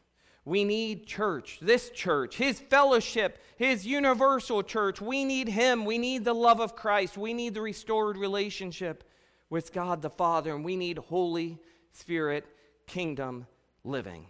We 0.46 0.66
need 0.66 1.08
church, 1.08 1.60
this 1.62 1.90
church, 1.90 2.36
his 2.36 2.60
fellowship, 2.60 3.42
his 3.56 3.86
universal 3.86 4.62
church. 4.62 5.00
We 5.00 5.24
need 5.24 5.48
him. 5.48 5.86
We 5.86 5.98
need 5.98 6.26
the 6.26 6.34
love 6.34 6.60
of 6.60 6.76
Christ. 6.76 7.18
We 7.18 7.34
need 7.34 7.54
the 7.54 7.62
restored 7.62 8.18
relationship 8.18 9.10
with 9.50 9.72
God 9.72 10.02
the 10.02 10.10
Father, 10.10 10.54
and 10.54 10.66
we 10.66 10.76
need 10.76 10.98
Holy 10.98 11.60
Spirit 11.92 12.46
kingdom 12.88 13.48
living. 13.84 14.26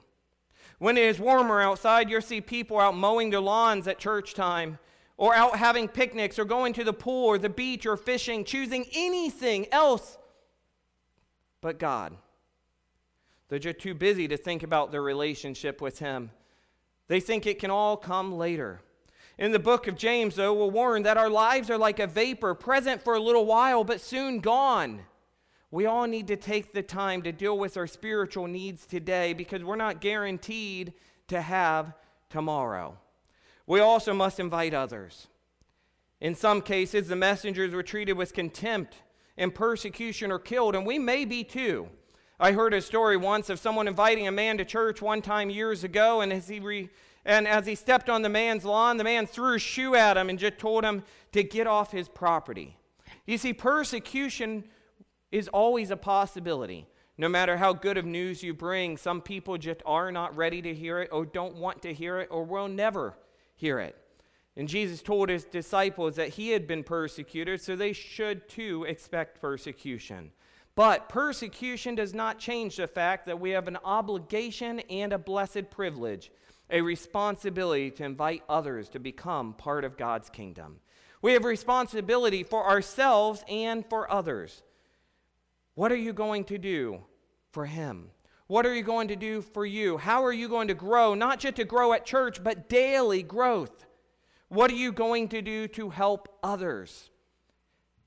When 0.77 0.97
it 0.97 1.05
is 1.05 1.19
warmer 1.19 1.61
outside, 1.61 2.09
you'll 2.09 2.21
see 2.21 2.41
people 2.41 2.79
out 2.79 2.95
mowing 2.95 3.29
their 3.29 3.39
lawns 3.39 3.87
at 3.87 3.97
church 3.97 4.33
time 4.33 4.77
or 5.17 5.33
out 5.35 5.55
having 5.55 5.87
picnics 5.87 6.37
or 6.37 6.45
going 6.45 6.73
to 6.73 6.83
the 6.83 6.93
pool 6.93 7.25
or 7.25 7.37
the 7.37 7.49
beach 7.49 7.85
or 7.85 7.97
fishing, 7.97 8.43
choosing 8.43 8.85
anything 8.93 9.65
else 9.71 10.17
but 11.61 11.79
God. 11.79 12.17
They're 13.53 13.59
just 13.59 13.77
too 13.77 13.93
busy 13.93 14.27
to 14.29 14.35
think 14.35 14.63
about 14.63 14.91
their 14.91 15.03
relationship 15.03 15.79
with 15.79 15.99
Him. 15.99 16.31
They 17.07 17.19
think 17.19 17.45
it 17.45 17.59
can 17.59 17.69
all 17.69 17.95
come 17.95 18.33
later. 18.33 18.81
In 19.37 19.51
the 19.51 19.59
book 19.59 19.87
of 19.87 19.95
James, 19.95 20.33
though, 20.33 20.55
we're 20.55 20.71
warned 20.71 21.05
that 21.05 21.17
our 21.17 21.29
lives 21.29 21.69
are 21.69 21.77
like 21.77 21.99
a 21.99 22.07
vapor, 22.07 22.55
present 22.55 23.03
for 23.03 23.13
a 23.13 23.19
little 23.19 23.45
while, 23.45 23.83
but 23.83 24.01
soon 24.01 24.39
gone. 24.39 25.03
We 25.69 25.85
all 25.85 26.07
need 26.07 26.25
to 26.29 26.35
take 26.35 26.73
the 26.73 26.81
time 26.81 27.21
to 27.21 27.31
deal 27.31 27.55
with 27.55 27.77
our 27.77 27.85
spiritual 27.85 28.47
needs 28.47 28.87
today 28.87 29.33
because 29.33 29.63
we're 29.63 29.75
not 29.75 30.01
guaranteed 30.01 30.93
to 31.27 31.39
have 31.39 31.93
tomorrow. 32.31 32.97
We 33.67 33.81
also 33.81 34.15
must 34.15 34.39
invite 34.39 34.73
others. 34.73 35.27
In 36.19 36.33
some 36.33 36.59
cases, 36.59 37.07
the 37.07 37.15
messengers 37.15 37.71
were 37.71 37.83
treated 37.83 38.13
with 38.13 38.33
contempt 38.33 39.03
and 39.37 39.53
persecution 39.53 40.31
or 40.31 40.39
killed, 40.39 40.73
and 40.73 40.87
we 40.87 40.97
may 40.97 41.23
be 41.23 41.43
too. 41.43 41.91
I 42.43 42.51
heard 42.51 42.73
a 42.73 42.81
story 42.81 43.15
once 43.15 43.49
of 43.49 43.57
someone 43.57 43.87
inviting 43.87 44.27
a 44.27 44.31
man 44.31 44.57
to 44.57 44.65
church 44.65 45.01
one 45.01 45.21
time 45.21 45.49
years 45.49 45.85
ago, 45.85 46.19
and 46.19 46.33
as 46.33 46.49
he 46.49 46.59
re, 46.59 46.89
and 47.23 47.47
as 47.47 47.65
he 47.65 47.73
stepped 47.73 48.09
on 48.09 48.21
the 48.21 48.27
man's 48.27 48.65
lawn, 48.65 48.97
the 48.97 49.05
man 49.05 49.25
threw 49.25 49.55
a 49.55 49.59
shoe 49.59 49.95
at 49.95 50.17
him 50.17 50.29
and 50.29 50.37
just 50.37 50.57
told 50.57 50.83
him 50.83 51.03
to 51.31 51.41
get 51.41 51.67
off 51.67 51.93
his 51.93 52.09
property. 52.09 52.75
You 53.25 53.37
see, 53.37 53.53
persecution 53.53 54.65
is 55.31 55.47
always 55.47 55.89
a 55.89 55.95
possibility. 55.95 56.85
No 57.17 57.29
matter 57.29 57.55
how 57.55 57.71
good 57.71 57.97
of 57.97 58.03
news 58.03 58.43
you 58.43 58.53
bring, 58.53 58.97
some 58.97 59.21
people 59.21 59.57
just 59.57 59.81
are 59.85 60.11
not 60.11 60.35
ready 60.35 60.61
to 60.63 60.73
hear 60.73 60.99
it 60.99 61.11
or 61.13 61.25
don't 61.25 61.55
want 61.55 61.81
to 61.83 61.93
hear 61.93 62.19
it 62.19 62.27
or 62.29 62.43
will 62.43 62.67
never 62.67 63.13
hear 63.55 63.79
it. 63.79 63.95
And 64.57 64.67
Jesus 64.67 65.01
told 65.01 65.29
his 65.29 65.45
disciples 65.45 66.17
that 66.17 66.27
he 66.27 66.49
had 66.49 66.67
been 66.67 66.83
persecuted, 66.83 67.61
so 67.61 67.77
they 67.77 67.93
should 67.93 68.49
too 68.49 68.83
expect 68.83 69.39
persecution. 69.39 70.33
But 70.75 71.07
persecution 71.07 71.95
does 71.95 72.13
not 72.13 72.39
change 72.39 72.77
the 72.77 72.87
fact 72.87 73.27
that 73.27 73.39
we 73.39 73.51
have 73.51 73.67
an 73.67 73.77
obligation 73.83 74.79
and 74.89 75.13
a 75.13 75.19
blessed 75.19 75.69
privilege, 75.69 76.31
a 76.69 76.81
responsibility 76.81 77.91
to 77.91 78.03
invite 78.03 78.43
others 78.49 78.89
to 78.89 78.99
become 78.99 79.53
part 79.53 79.83
of 79.83 79.97
God's 79.97 80.29
kingdom. 80.29 80.79
We 81.21 81.33
have 81.33 81.45
responsibility 81.45 82.43
for 82.43 82.67
ourselves 82.67 83.43
and 83.47 83.85
for 83.87 84.11
others. 84.11 84.63
What 85.75 85.91
are 85.91 85.97
you 85.97 86.11
going 86.11 86.43
to 86.45 86.57
do 86.57 87.01
for 87.51 87.65
Him? 87.65 88.09
What 88.47 88.65
are 88.65 88.73
you 88.73 88.83
going 88.83 89.07
to 89.07 89.15
do 89.15 89.41
for 89.41 89.65
you? 89.65 89.97
How 89.97 90.23
are 90.25 90.33
you 90.33 90.49
going 90.49 90.67
to 90.67 90.73
grow? 90.73 91.13
Not 91.13 91.39
just 91.39 91.55
to 91.55 91.65
grow 91.65 91.93
at 91.93 92.05
church, 92.05 92.43
but 92.43 92.67
daily 92.67 93.23
growth. 93.23 93.85
What 94.49 94.71
are 94.71 94.75
you 94.75 94.91
going 94.91 95.29
to 95.29 95.41
do 95.41 95.67
to 95.69 95.89
help 95.89 96.27
others? 96.43 97.09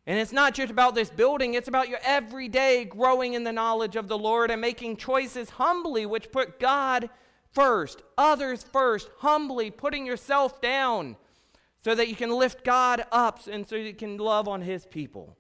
And 0.07 0.19
it's 0.21 0.33
not 0.33 0.55
just 0.55 0.71
about 0.71 0.95
this 0.95 1.11
building, 1.11 1.55
it's 1.55 1.69
about 1.69 1.89
your 1.89 1.99
everyday 2.05 2.85
growing 2.85 3.35
in 3.35 3.43
the 3.43 3.53
knowledge 3.53 3.97
of 3.97 4.07
the 4.07 4.17
Lord 4.19 4.53
and 4.53 4.61
making 4.61 4.99
choices 4.99 5.51
humbly, 5.51 6.07
which 6.07 6.31
put 6.31 6.61
God 6.61 7.11
first, 7.51 8.03
others 8.17 8.63
first, 8.63 9.09
humbly 9.19 9.71
putting 9.71 10.07
yourself 10.07 10.61
down 10.61 11.17
so 11.83 11.95
that 11.95 12.09
you 12.09 12.15
can 12.15 12.31
lift 12.31 12.65
God 12.65 13.05
up 13.11 13.47
and 13.49 13.67
so 13.67 13.75
you 13.75 13.95
can 13.95 14.17
love 14.17 14.47
on 14.47 14.63
His 14.63 14.87
people. 14.87 15.37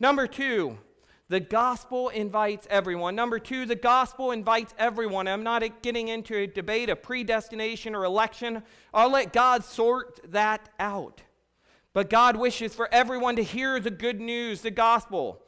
Number 0.00 0.26
two, 0.26 0.78
the 1.28 1.40
gospel 1.40 2.08
invites 2.08 2.66
everyone. 2.70 3.16
Number 3.16 3.38
two, 3.38 3.66
the 3.66 3.74
gospel 3.74 4.30
invites 4.30 4.74
everyone. 4.78 5.26
I'm 5.26 5.42
not 5.42 5.82
getting 5.82 6.08
into 6.08 6.36
a 6.36 6.46
debate 6.46 6.88
of 6.88 7.02
predestination 7.02 7.94
or 7.94 8.04
election. 8.04 8.62
I'll 8.94 9.10
let 9.10 9.32
God 9.32 9.64
sort 9.64 10.20
that 10.30 10.68
out. 10.78 11.22
But 11.96 12.10
God 12.10 12.36
wishes 12.36 12.74
for 12.74 12.92
everyone 12.92 13.36
to 13.36 13.42
hear 13.42 13.80
the 13.80 13.90
good 13.90 14.20
news, 14.20 14.60
the 14.60 14.70
gospel. 14.70 15.40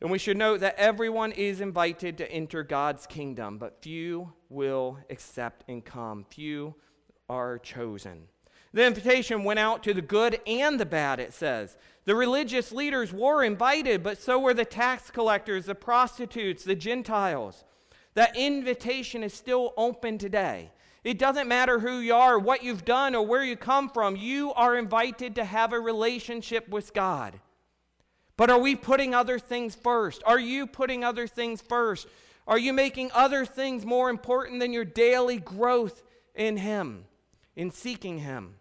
And 0.00 0.08
we 0.08 0.18
should 0.18 0.36
note 0.36 0.60
that 0.60 0.78
everyone 0.78 1.32
is 1.32 1.60
invited 1.60 2.16
to 2.18 2.30
enter 2.30 2.62
God's 2.62 3.08
kingdom, 3.08 3.58
but 3.58 3.82
few 3.82 4.32
will 4.50 4.98
accept 5.10 5.64
and 5.68 5.84
come. 5.84 6.24
Few 6.30 6.76
are 7.28 7.58
chosen. 7.58 8.28
The 8.72 8.86
invitation 8.86 9.42
went 9.42 9.58
out 9.58 9.82
to 9.82 9.94
the 9.94 10.00
good 10.00 10.38
and 10.46 10.78
the 10.78 10.86
bad, 10.86 11.18
it 11.18 11.32
says. 11.34 11.76
The 12.04 12.14
religious 12.14 12.70
leaders 12.70 13.12
were 13.12 13.42
invited, 13.42 14.04
but 14.04 14.22
so 14.22 14.38
were 14.38 14.54
the 14.54 14.64
tax 14.64 15.10
collectors, 15.10 15.66
the 15.66 15.74
prostitutes, 15.74 16.62
the 16.62 16.76
Gentiles. 16.76 17.64
That 18.14 18.36
invitation 18.36 19.24
is 19.24 19.34
still 19.34 19.74
open 19.76 20.18
today. 20.18 20.70
It 21.06 21.20
doesn't 21.20 21.46
matter 21.46 21.78
who 21.78 22.00
you 22.00 22.14
are, 22.16 22.36
what 22.36 22.64
you've 22.64 22.84
done, 22.84 23.14
or 23.14 23.24
where 23.24 23.44
you 23.44 23.54
come 23.54 23.88
from. 23.88 24.16
You 24.16 24.52
are 24.54 24.76
invited 24.76 25.36
to 25.36 25.44
have 25.44 25.72
a 25.72 25.78
relationship 25.78 26.68
with 26.68 26.92
God. 26.92 27.38
But 28.36 28.50
are 28.50 28.58
we 28.58 28.74
putting 28.74 29.14
other 29.14 29.38
things 29.38 29.76
first? 29.76 30.20
Are 30.26 30.40
you 30.40 30.66
putting 30.66 31.04
other 31.04 31.28
things 31.28 31.62
first? 31.62 32.08
Are 32.48 32.58
you 32.58 32.72
making 32.72 33.12
other 33.14 33.46
things 33.46 33.86
more 33.86 34.10
important 34.10 34.58
than 34.58 34.72
your 34.72 34.84
daily 34.84 35.36
growth 35.38 36.02
in 36.34 36.56
Him, 36.56 37.04
in 37.54 37.70
seeking 37.70 38.18
Him? 38.18 38.56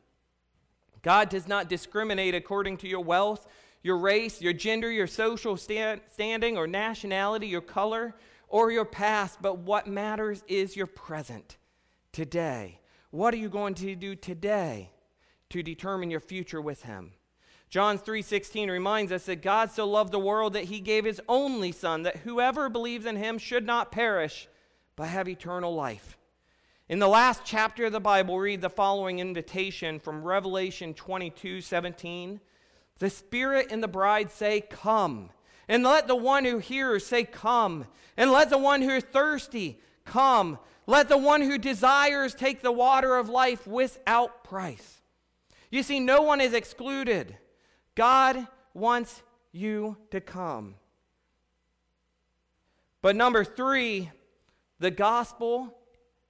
God 1.02 1.30
does 1.30 1.48
not 1.48 1.68
discriminate 1.68 2.36
according 2.36 2.78
to 2.78 2.88
your 2.88 3.04
wealth, 3.04 3.48
your 3.82 3.98
race, 3.98 4.40
your 4.40 4.54
gender, 4.54 4.92
your 4.92 5.08
social 5.08 5.58
stand, 5.58 6.02
standing, 6.14 6.60
or 6.60 6.68
nationality, 6.68 7.48
your 7.48 7.62
color, 7.62 8.14
or 8.50 8.72
your 8.72 8.86
past, 8.86 9.42
but 9.42 9.58
what 9.58 9.88
matters 9.88 10.44
is 10.48 10.76
your 10.76 10.86
present 10.86 11.58
today. 12.16 12.80
What 13.12 13.34
are 13.34 13.38
you 13.38 13.50
going 13.50 13.74
to 13.76 13.94
do 13.94 14.16
today 14.16 14.90
to 15.50 15.62
determine 15.62 16.10
your 16.10 16.22
future 16.22 16.62
with 16.62 16.84
him? 16.84 17.12
John 17.70 18.00
3:16 18.00 18.70
reminds 18.70 19.12
us 19.12 19.26
that 19.26 19.42
God 19.42 19.70
so 19.70 19.86
loved 19.86 20.14
the 20.14 20.20
world 20.20 20.54
that 20.54 20.64
he 20.66 20.80
gave 20.80 21.04
his 21.04 21.20
only 21.28 21.74
son 21.74 22.04
that 22.04 22.18
whoever 22.18 22.70
believes 22.70 23.06
in 23.06 23.18
him 23.18 23.38
should 23.38 23.66
not 23.66 23.92
perish 23.92 24.48
but 24.96 25.10
have 25.10 25.28
eternal 25.28 25.76
life. 25.76 26.18
In 26.88 27.00
the 27.00 27.10
last 27.10 27.42
chapter 27.44 27.84
of 27.84 27.92
the 27.92 28.00
Bible, 28.00 28.40
read 28.40 28.62
the 28.62 28.70
following 28.70 29.20
invitation 29.20 30.00
from 30.00 30.24
Revelation 30.24 30.94
22 30.94 31.60
17. 31.60 32.40
The 33.00 33.10
Spirit 33.10 33.68
and 33.72 33.84
the 33.84 33.90
bride 33.90 34.32
say, 34.32 34.62
Come. 34.62 35.32
And 35.68 35.84
let 35.84 36.08
the 36.08 36.16
one 36.16 36.46
who 36.46 36.60
hears 36.60 37.06
say, 37.06 37.26
Come. 37.26 37.88
And 38.16 38.32
let 38.32 38.50
the 38.50 38.58
one 38.58 38.84
who 38.84 38.92
is 38.92 39.04
thirsty 39.04 39.82
Come, 40.06 40.60
let 40.88 41.10
the 41.10 41.18
one 41.18 41.42
who 41.42 41.58
desires 41.58 42.34
take 42.34 42.62
the 42.62 42.72
water 42.72 43.16
of 43.16 43.30
life 43.30 43.66
without 43.66 44.44
price. 44.44 45.02
You 45.72 45.84
see, 45.84 46.00
no 46.00 46.22
one 46.22 46.42
is 46.42 46.54
excluded. 46.54 47.38
God 47.96 48.48
wants 48.74 49.24
you 49.52 49.98
to 50.12 50.22
come. 50.22 50.76
But 53.02 53.16
number 53.16 53.44
three, 53.44 54.12
the 54.80 54.92
gospel, 54.92 55.76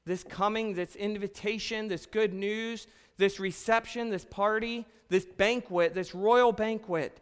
this 0.05 0.23
coming, 0.23 0.73
this 0.73 0.95
invitation, 0.95 1.87
this 1.87 2.05
good 2.05 2.33
news, 2.33 2.87
this 3.17 3.39
reception, 3.39 4.09
this 4.09 4.25
party, 4.25 4.85
this 5.09 5.25
banquet, 5.25 5.93
this 5.93 6.13
royal 6.13 6.51
banquet, 6.51 7.21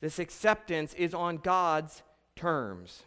this 0.00 0.18
acceptance 0.18 0.92
is 0.94 1.14
on 1.14 1.38
God's 1.38 2.02
terms. 2.36 3.04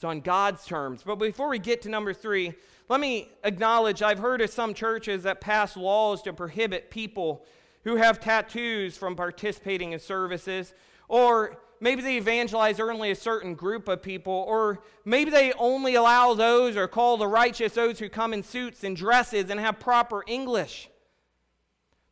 It's 0.00 0.04
on 0.06 0.22
God's 0.22 0.64
terms. 0.64 1.02
But 1.04 1.16
before 1.16 1.50
we 1.50 1.58
get 1.58 1.82
to 1.82 1.90
number 1.90 2.14
three, 2.14 2.54
let 2.88 3.00
me 3.00 3.28
acknowledge 3.44 4.00
I've 4.00 4.18
heard 4.18 4.40
of 4.40 4.48
some 4.48 4.72
churches 4.72 5.24
that 5.24 5.42
pass 5.42 5.76
laws 5.76 6.22
to 6.22 6.32
prohibit 6.32 6.90
people 6.90 7.44
who 7.84 7.96
have 7.96 8.18
tattoos 8.18 8.96
from 8.96 9.14
participating 9.14 9.92
in 9.92 9.98
services, 9.98 10.72
or 11.06 11.58
maybe 11.80 12.00
they 12.00 12.16
evangelize 12.16 12.80
only 12.80 13.10
a 13.10 13.14
certain 13.14 13.54
group 13.54 13.88
of 13.88 14.00
people, 14.00 14.46
or 14.48 14.82
maybe 15.04 15.30
they 15.30 15.52
only 15.58 15.96
allow 15.96 16.32
those 16.32 16.78
or 16.78 16.88
call 16.88 17.18
the 17.18 17.28
righteous 17.28 17.74
those 17.74 17.98
who 17.98 18.08
come 18.08 18.32
in 18.32 18.42
suits 18.42 18.82
and 18.82 18.96
dresses 18.96 19.50
and 19.50 19.60
have 19.60 19.78
proper 19.78 20.24
English. 20.26 20.88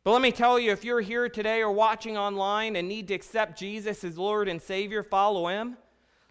But 0.03 0.11
let 0.11 0.21
me 0.21 0.31
tell 0.31 0.59
you 0.59 0.71
if 0.71 0.85
you're 0.85 1.01
here 1.01 1.27
today 1.27 1.63
or 1.63 1.71
watching 1.71 2.19
online 2.19 2.75
and 2.75 2.87
need 2.87 3.07
to 3.07 3.15
accept 3.15 3.57
Jesus 3.57 4.03
as 4.03 4.15
Lord 4.15 4.47
and 4.47 4.61
Savior, 4.61 5.01
follow 5.01 5.47
Him. 5.47 5.75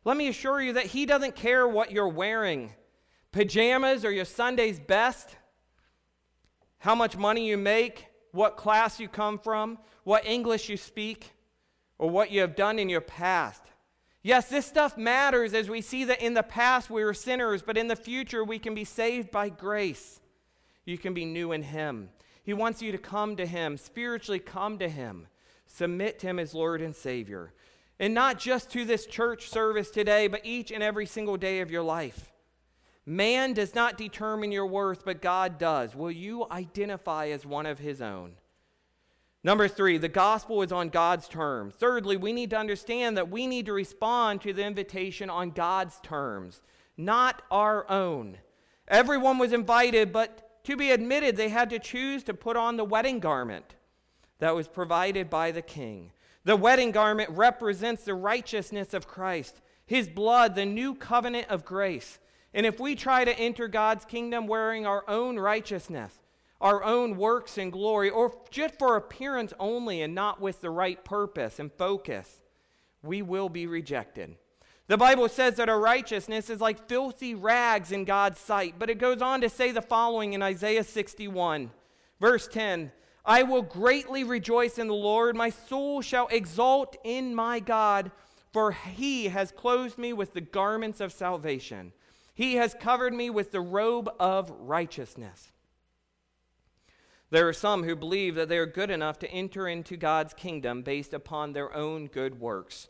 Let 0.08 0.16
me 0.16 0.28
assure 0.28 0.62
you 0.62 0.72
that 0.72 0.86
He 0.86 1.04
doesn't 1.04 1.36
care 1.36 1.68
what 1.68 1.92
you're 1.92 2.08
wearing 2.08 2.72
pajamas 3.30 4.06
or 4.06 4.10
your 4.10 4.24
Sunday's 4.24 4.80
best, 4.80 5.36
how 6.78 6.94
much 6.94 7.18
money 7.18 7.46
you 7.46 7.58
make, 7.58 8.06
what 8.32 8.56
class 8.56 8.98
you 8.98 9.06
come 9.06 9.38
from, 9.38 9.76
what 10.04 10.24
English 10.24 10.70
you 10.70 10.78
speak, 10.78 11.32
or 11.98 12.08
what 12.08 12.30
you 12.30 12.40
have 12.40 12.56
done 12.56 12.78
in 12.78 12.88
your 12.88 13.02
past. 13.02 13.60
Yes, 14.22 14.48
this 14.48 14.64
stuff 14.64 14.96
matters 14.96 15.52
as 15.52 15.68
we 15.68 15.82
see 15.82 16.04
that 16.04 16.22
in 16.22 16.32
the 16.32 16.42
past 16.42 16.88
we 16.88 17.04
were 17.04 17.12
sinners, 17.12 17.60
but 17.60 17.76
in 17.76 17.88
the 17.88 17.94
future 17.94 18.42
we 18.42 18.58
can 18.58 18.74
be 18.74 18.84
saved 18.84 19.30
by 19.30 19.50
grace. 19.50 20.20
You 20.86 20.96
can 20.96 21.12
be 21.12 21.26
new 21.26 21.52
in 21.52 21.64
Him. 21.64 22.08
He 22.42 22.54
wants 22.54 22.80
you 22.80 22.92
to 22.92 22.98
come 22.98 23.36
to 23.36 23.44
Him, 23.44 23.76
spiritually 23.76 24.38
come 24.38 24.78
to 24.78 24.88
Him, 24.88 25.26
submit 25.66 26.18
to 26.20 26.28
Him 26.28 26.38
as 26.38 26.54
Lord 26.54 26.80
and 26.80 26.96
Savior. 26.96 27.52
And 28.00 28.14
not 28.14 28.38
just 28.38 28.70
to 28.72 28.84
this 28.84 29.06
church 29.06 29.48
service 29.48 29.90
today, 29.90 30.28
but 30.28 30.44
each 30.44 30.70
and 30.70 30.82
every 30.82 31.06
single 31.06 31.36
day 31.36 31.60
of 31.60 31.70
your 31.70 31.82
life. 31.82 32.32
Man 33.04 33.54
does 33.54 33.74
not 33.74 33.96
determine 33.96 34.52
your 34.52 34.66
worth, 34.66 35.04
but 35.04 35.22
God 35.22 35.58
does. 35.58 35.96
Will 35.96 36.10
you 36.10 36.46
identify 36.50 37.28
as 37.28 37.46
one 37.46 37.66
of 37.66 37.78
his 37.78 38.02
own? 38.02 38.32
Number 39.42 39.66
three, 39.66 39.98
the 39.98 40.08
gospel 40.08 40.62
is 40.62 40.72
on 40.72 40.90
God's 40.90 41.28
terms. 41.28 41.74
Thirdly, 41.74 42.16
we 42.16 42.32
need 42.32 42.50
to 42.50 42.58
understand 42.58 43.16
that 43.16 43.30
we 43.30 43.46
need 43.46 43.66
to 43.66 43.72
respond 43.72 44.42
to 44.42 44.52
the 44.52 44.64
invitation 44.64 45.30
on 45.30 45.52
God's 45.52 45.98
terms, 46.02 46.60
not 46.96 47.42
our 47.50 47.88
own. 47.90 48.36
Everyone 48.88 49.38
was 49.38 49.52
invited, 49.52 50.12
but 50.12 50.64
to 50.64 50.76
be 50.76 50.90
admitted, 50.90 51.36
they 51.36 51.48
had 51.48 51.70
to 51.70 51.78
choose 51.78 52.22
to 52.24 52.34
put 52.34 52.56
on 52.56 52.76
the 52.76 52.84
wedding 52.84 53.20
garment 53.20 53.76
that 54.38 54.54
was 54.54 54.68
provided 54.68 55.30
by 55.30 55.50
the 55.50 55.62
king. 55.62 56.12
The 56.44 56.56
wedding 56.56 56.92
garment 56.92 57.30
represents 57.30 58.04
the 58.04 58.14
righteousness 58.14 58.94
of 58.94 59.08
Christ, 59.08 59.60
his 59.86 60.08
blood, 60.08 60.54
the 60.54 60.66
new 60.66 60.94
covenant 60.94 61.48
of 61.48 61.64
grace. 61.64 62.18
And 62.54 62.64
if 62.64 62.80
we 62.80 62.94
try 62.94 63.24
to 63.24 63.38
enter 63.38 63.68
God's 63.68 64.04
kingdom 64.04 64.46
wearing 64.46 64.86
our 64.86 65.04
own 65.08 65.38
righteousness, 65.38 66.12
our 66.60 66.82
own 66.82 67.16
works 67.16 67.58
and 67.58 67.70
glory, 67.70 68.10
or 68.10 68.34
just 68.50 68.78
for 68.78 68.96
appearance 68.96 69.52
only 69.60 70.02
and 70.02 70.14
not 70.14 70.40
with 70.40 70.60
the 70.60 70.70
right 70.70 71.04
purpose 71.04 71.58
and 71.58 71.72
focus, 71.72 72.40
we 73.02 73.22
will 73.22 73.48
be 73.48 73.66
rejected. 73.66 74.36
The 74.88 74.96
Bible 74.96 75.28
says 75.28 75.56
that 75.56 75.68
our 75.68 75.78
righteousness 75.78 76.48
is 76.48 76.60
like 76.60 76.88
filthy 76.88 77.34
rags 77.34 77.92
in 77.92 78.04
God's 78.04 78.40
sight, 78.40 78.74
but 78.78 78.88
it 78.88 78.98
goes 78.98 79.20
on 79.20 79.42
to 79.42 79.50
say 79.50 79.70
the 79.70 79.82
following 79.82 80.32
in 80.32 80.42
Isaiah 80.42 80.82
61, 80.82 81.70
verse 82.18 82.48
10 82.48 82.90
I 83.28 83.42
will 83.42 83.60
greatly 83.60 84.24
rejoice 84.24 84.78
in 84.78 84.88
the 84.88 84.94
Lord, 84.94 85.36
my 85.36 85.50
soul 85.50 86.00
shall 86.00 86.28
exult 86.28 86.96
in 87.04 87.34
my 87.34 87.60
God, 87.60 88.10
for 88.54 88.72
he 88.72 89.28
has 89.28 89.52
clothed 89.52 89.98
me 89.98 90.14
with 90.14 90.32
the 90.32 90.40
garments 90.40 90.98
of 90.98 91.12
salvation. 91.12 91.92
He 92.34 92.54
has 92.54 92.74
covered 92.74 93.12
me 93.12 93.28
with 93.28 93.52
the 93.52 93.60
robe 93.60 94.08
of 94.18 94.50
righteousness. 94.58 95.52
There 97.28 97.46
are 97.46 97.52
some 97.52 97.84
who 97.84 97.94
believe 97.94 98.34
that 98.36 98.48
they 98.48 98.56
are 98.56 98.64
good 98.64 98.90
enough 98.90 99.18
to 99.18 99.30
enter 99.30 99.68
into 99.68 99.98
God's 99.98 100.32
kingdom 100.32 100.80
based 100.80 101.12
upon 101.12 101.52
their 101.52 101.74
own 101.76 102.06
good 102.06 102.40
works. 102.40 102.88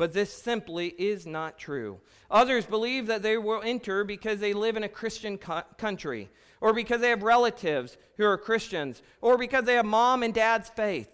But 0.00 0.14
this 0.14 0.32
simply 0.32 0.94
is 0.96 1.26
not 1.26 1.58
true. 1.58 2.00
Others 2.30 2.64
believe 2.64 3.06
that 3.08 3.22
they 3.22 3.36
will 3.36 3.60
enter 3.62 4.02
because 4.02 4.40
they 4.40 4.54
live 4.54 4.78
in 4.78 4.82
a 4.82 4.88
Christian 4.88 5.36
co- 5.36 5.60
country, 5.76 6.30
or 6.62 6.72
because 6.72 7.02
they 7.02 7.10
have 7.10 7.22
relatives 7.22 7.98
who 8.16 8.24
are 8.24 8.38
Christians, 8.38 9.02
or 9.20 9.36
because 9.36 9.64
they 9.64 9.74
have 9.74 9.84
mom 9.84 10.22
and 10.22 10.32
dad's 10.32 10.70
faith. 10.70 11.10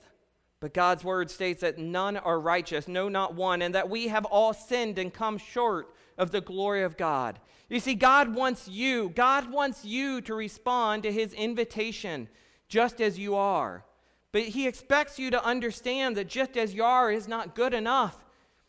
But 0.61 0.73
God's 0.73 1.03
word 1.03 1.33
states 1.33 1.63
that 1.63 1.79
none 1.79 2.17
are 2.17 2.39
righteous, 2.39 2.87
no, 2.87 3.09
not 3.09 3.35
one, 3.35 3.61
and 3.61 3.75
that 3.75 3.91
we 3.91 4.07
have 4.07 4.25
all 4.25 4.55
sinned 4.55 5.01
and 5.01 5.13
come 5.13 5.37
short 5.37 5.93
of 6.17 6.31
the 6.31 6.41
glory 6.41 6.85
of 6.85 6.97
God. 6.97 7.41
You 7.69 7.81
see, 7.81 7.97
God 7.97 8.37
wants 8.37 8.69
you, 8.69 9.09
God 9.09 9.51
wants 9.51 9.85
you 9.85 10.21
to 10.21 10.35
respond 10.37 11.03
to 11.03 11.11
his 11.11 11.33
invitation 11.33 12.29
just 12.69 13.01
as 13.01 13.19
you 13.19 13.35
are. 13.35 13.85
But 14.31 14.43
he 14.43 14.69
expects 14.69 15.19
you 15.19 15.33
to 15.33 15.45
understand 15.45 16.17
that 16.17 16.29
just 16.29 16.57
as 16.57 16.73
you 16.73 16.85
are 16.85 17.11
is 17.11 17.27
not 17.27 17.57
good 17.57 17.75
enough. 17.75 18.23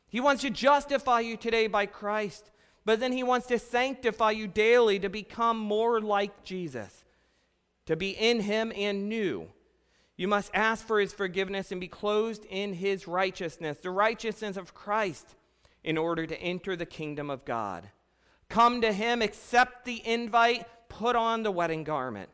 He 0.09 0.19
wants 0.19 0.41
to 0.43 0.49
justify 0.49 1.19
you 1.19 1.37
today 1.37 1.67
by 1.67 1.85
Christ, 1.85 2.51
but 2.85 2.99
then 2.99 3.11
he 3.11 3.23
wants 3.23 3.47
to 3.47 3.59
sanctify 3.59 4.31
you 4.31 4.47
daily 4.47 4.99
to 4.99 5.09
become 5.09 5.57
more 5.57 5.99
like 5.99 6.43
Jesus, 6.43 7.03
to 7.85 7.95
be 7.95 8.11
in 8.11 8.41
him 8.41 8.71
and 8.75 9.09
new. 9.09 9.49
You 10.15 10.27
must 10.27 10.51
ask 10.53 10.85
for 10.85 10.99
his 10.99 11.13
forgiveness 11.13 11.71
and 11.71 11.79
be 11.79 11.87
clothed 11.87 12.45
in 12.49 12.73
his 12.73 13.07
righteousness, 13.07 13.77
the 13.77 13.91
righteousness 13.91 14.57
of 14.57 14.73
Christ, 14.73 15.35
in 15.83 15.97
order 15.97 16.25
to 16.25 16.41
enter 16.41 16.75
the 16.75 16.85
kingdom 16.85 17.29
of 17.29 17.45
God. 17.45 17.89
Come 18.49 18.81
to 18.81 18.91
him, 18.91 19.21
accept 19.21 19.85
the 19.85 20.05
invite, 20.07 20.65
put 20.89 21.15
on 21.15 21.43
the 21.43 21.51
wedding 21.51 21.83
garment, 21.83 22.29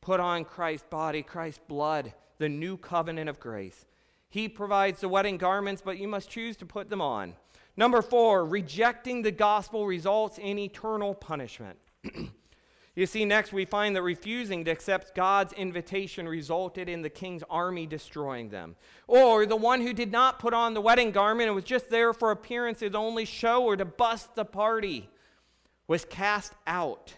put 0.00 0.20
on 0.20 0.44
Christ's 0.44 0.86
body, 0.90 1.22
Christ's 1.22 1.60
blood, 1.68 2.12
the 2.38 2.48
new 2.48 2.76
covenant 2.76 3.30
of 3.30 3.40
grace. 3.40 3.86
He 4.32 4.48
provides 4.48 5.02
the 5.02 5.10
wedding 5.10 5.36
garments, 5.36 5.82
but 5.84 5.98
you 5.98 6.08
must 6.08 6.30
choose 6.30 6.56
to 6.56 6.64
put 6.64 6.88
them 6.88 7.02
on. 7.02 7.34
Number 7.76 8.00
four, 8.00 8.46
rejecting 8.46 9.20
the 9.20 9.30
gospel 9.30 9.86
results 9.86 10.38
in 10.38 10.58
eternal 10.58 11.14
punishment. 11.14 11.78
you 12.96 13.04
see, 13.04 13.26
next 13.26 13.52
we 13.52 13.66
find 13.66 13.94
that 13.94 14.00
refusing 14.00 14.64
to 14.64 14.70
accept 14.70 15.14
God's 15.14 15.52
invitation 15.52 16.26
resulted 16.26 16.88
in 16.88 17.02
the 17.02 17.10
king's 17.10 17.42
army 17.50 17.84
destroying 17.84 18.48
them. 18.48 18.74
Or 19.06 19.44
the 19.44 19.54
one 19.54 19.82
who 19.82 19.92
did 19.92 20.10
not 20.10 20.38
put 20.38 20.54
on 20.54 20.72
the 20.72 20.80
wedding 20.80 21.10
garment 21.10 21.48
and 21.48 21.54
was 21.54 21.64
just 21.64 21.90
there 21.90 22.14
for 22.14 22.30
appearances 22.30 22.94
only 22.94 23.26
show 23.26 23.62
or 23.62 23.76
to 23.76 23.84
bust 23.84 24.34
the 24.34 24.46
party 24.46 25.10
was 25.86 26.06
cast 26.06 26.54
out. 26.66 27.12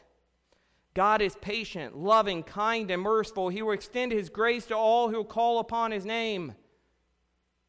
God 0.95 1.23
is 1.23 1.37
patient, 1.37 1.97
loving, 1.97 2.43
kind, 2.43 2.91
and 2.91 3.03
merciful. 3.03 3.51
He 3.51 3.63
will 3.63 3.71
extend 3.71 4.11
his 4.11 4.29
grace 4.29 4.67
to 4.67 4.75
all 4.75 5.11
who 5.11 5.23
call 5.23 5.61
upon 5.61 5.93
his 5.93 6.05
name. 6.05 6.55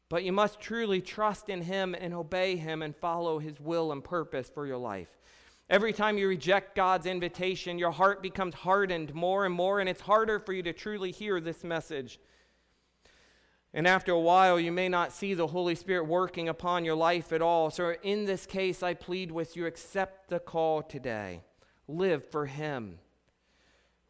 But 0.08 0.22
you 0.22 0.32
must 0.32 0.60
truly 0.60 1.00
trust 1.00 1.48
in 1.48 1.62
him 1.62 1.94
and 1.98 2.14
obey 2.14 2.56
him 2.56 2.82
and 2.82 2.94
follow 2.94 3.38
his 3.38 3.58
will 3.60 3.90
and 3.90 4.04
purpose 4.04 4.48
for 4.48 4.66
your 4.66 4.76
life. 4.76 5.08
Every 5.68 5.92
time 5.92 6.16
you 6.16 6.28
reject 6.28 6.76
God's 6.76 7.06
invitation, 7.06 7.78
your 7.78 7.90
heart 7.90 8.22
becomes 8.22 8.54
hardened 8.54 9.12
more 9.14 9.44
and 9.44 9.54
more, 9.54 9.80
and 9.80 9.88
it's 9.88 10.00
harder 10.00 10.38
for 10.38 10.52
you 10.52 10.62
to 10.62 10.72
truly 10.72 11.10
hear 11.10 11.40
this 11.40 11.64
message. 11.64 12.20
And 13.74 13.84
after 13.86 14.12
a 14.12 14.20
while, 14.20 14.60
you 14.60 14.70
may 14.70 14.88
not 14.88 15.12
see 15.12 15.34
the 15.34 15.48
Holy 15.48 15.74
Spirit 15.74 16.06
working 16.06 16.48
upon 16.48 16.84
your 16.84 16.94
life 16.94 17.32
at 17.32 17.42
all. 17.42 17.70
So, 17.70 17.94
in 18.02 18.24
this 18.24 18.46
case, 18.46 18.82
I 18.82 18.94
plead 18.94 19.32
with 19.32 19.56
you 19.56 19.66
accept 19.66 20.30
the 20.30 20.38
call 20.38 20.82
today. 20.82 21.42
Live 21.88 22.24
for 22.30 22.46
Him. 22.46 23.00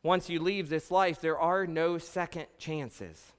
Once 0.02 0.28
you 0.28 0.40
leave 0.40 0.68
this 0.68 0.90
life, 0.90 1.20
there 1.20 1.38
are 1.38 1.66
no 1.66 1.96
second 1.96 2.46
chances. 2.58 3.32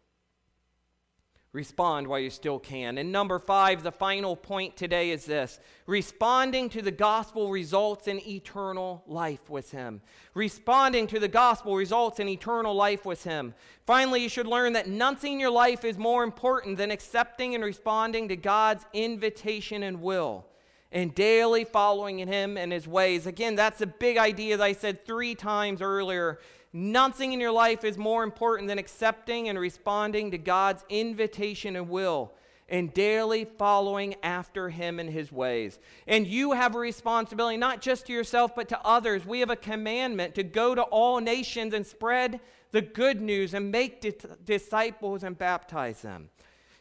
Respond 1.57 2.05
while 2.05 2.19
you 2.19 2.29
still 2.29 2.59
can. 2.59 2.99
And 2.99 3.11
number 3.11 3.39
five, 3.39 3.81
the 3.81 3.91
final 3.91 4.35
point 4.35 4.77
today 4.77 5.09
is 5.09 5.25
this 5.25 5.59
responding 5.87 6.69
to 6.69 6.83
the 6.83 6.91
gospel 6.91 7.49
results 7.49 8.07
in 8.07 8.19
eternal 8.27 9.03
life 9.07 9.49
with 9.49 9.71
Him. 9.71 10.01
Responding 10.35 11.07
to 11.07 11.19
the 11.19 11.27
gospel 11.27 11.75
results 11.75 12.19
in 12.19 12.29
eternal 12.29 12.75
life 12.75 13.07
with 13.07 13.23
Him. 13.23 13.55
Finally, 13.87 14.21
you 14.21 14.29
should 14.29 14.45
learn 14.45 14.73
that 14.73 14.87
nothing 14.87 15.33
in 15.33 15.39
your 15.39 15.49
life 15.49 15.83
is 15.83 15.97
more 15.97 16.23
important 16.23 16.77
than 16.77 16.91
accepting 16.91 17.55
and 17.55 17.63
responding 17.63 18.27
to 18.27 18.35
God's 18.35 18.85
invitation 18.93 19.81
and 19.81 19.99
will. 20.03 20.45
and 20.91 21.13
daily 21.13 21.65
following 21.65 22.19
in 22.19 22.27
him 22.27 22.57
and 22.57 22.71
his 22.71 22.87
ways. 22.87 23.27
Again, 23.27 23.55
that's 23.55 23.81
a 23.81 23.87
big 23.87 24.17
idea 24.17 24.55
that 24.57 24.63
I 24.63 24.73
said 24.73 25.05
three 25.05 25.35
times 25.35 25.81
earlier. 25.81 26.39
Nothing 26.73 27.34
in 27.34 27.39
your 27.39 27.51
life 27.51 27.84
is 27.84 27.97
more 27.97 28.23
important 28.23 28.67
than 28.67 28.77
accepting 28.77 29.49
and 29.49 29.58
responding 29.58 30.32
to 30.32 30.38
God's 30.38 30.84
invitation 30.89 31.75
and 31.75 31.89
will 31.89 32.34
and 32.69 32.93
daily 32.93 33.45
following 33.45 34.15
after 34.23 34.69
him 34.69 34.99
and 34.99 35.10
his 35.10 35.32
ways. 35.32 35.80
And 36.06 36.27
you 36.27 36.51
have 36.51 36.75
a 36.75 36.80
responsibility, 36.80 37.58
not 37.58 37.82
just 37.82 38.08
to 38.08 38.13
yourself, 38.13 38.56
but 38.56 38.69
to 38.69 38.86
others. 38.86 39.25
We 39.25 39.39
have 39.39 39.49
a 39.49 39.56
commandment 39.56 40.36
to 40.36 40.43
go 40.43 40.75
to 40.75 40.82
all 40.84 41.19
nations 41.19 41.73
and 41.73 41.86
spread 41.86 42.41
the 42.71 42.82
good 42.82 43.21
news 43.21 43.53
and 43.53 43.71
make 43.71 44.01
di- 44.01 44.13
disciples 44.43 45.23
and 45.23 45.38
baptize 45.38 46.01
them. 46.01 46.30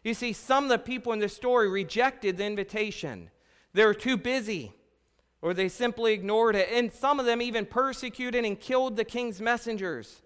You 0.03 0.15
see, 0.15 0.33
some 0.33 0.65
of 0.65 0.71
the 0.71 0.79
people 0.79 1.13
in 1.13 1.21
the 1.21 1.29
story 1.29 1.69
rejected 1.69 2.37
the 2.37 2.45
invitation. 2.45 3.31
They 3.73 3.85
were 3.85 3.95
too 3.95 4.17
busy, 4.17 4.73
or 5.47 5.55
they 5.55 5.69
simply 5.69 6.13
ignored 6.13 6.57
it. 6.57 6.69
And 6.73 6.93
some 6.93 7.21
of 7.21 7.25
them 7.25 7.41
even 7.41 7.67
persecuted 7.67 8.45
and 8.45 8.59
killed 8.59 8.97
the 8.97 9.05
king's 9.05 9.41
messengers. 9.41 10.23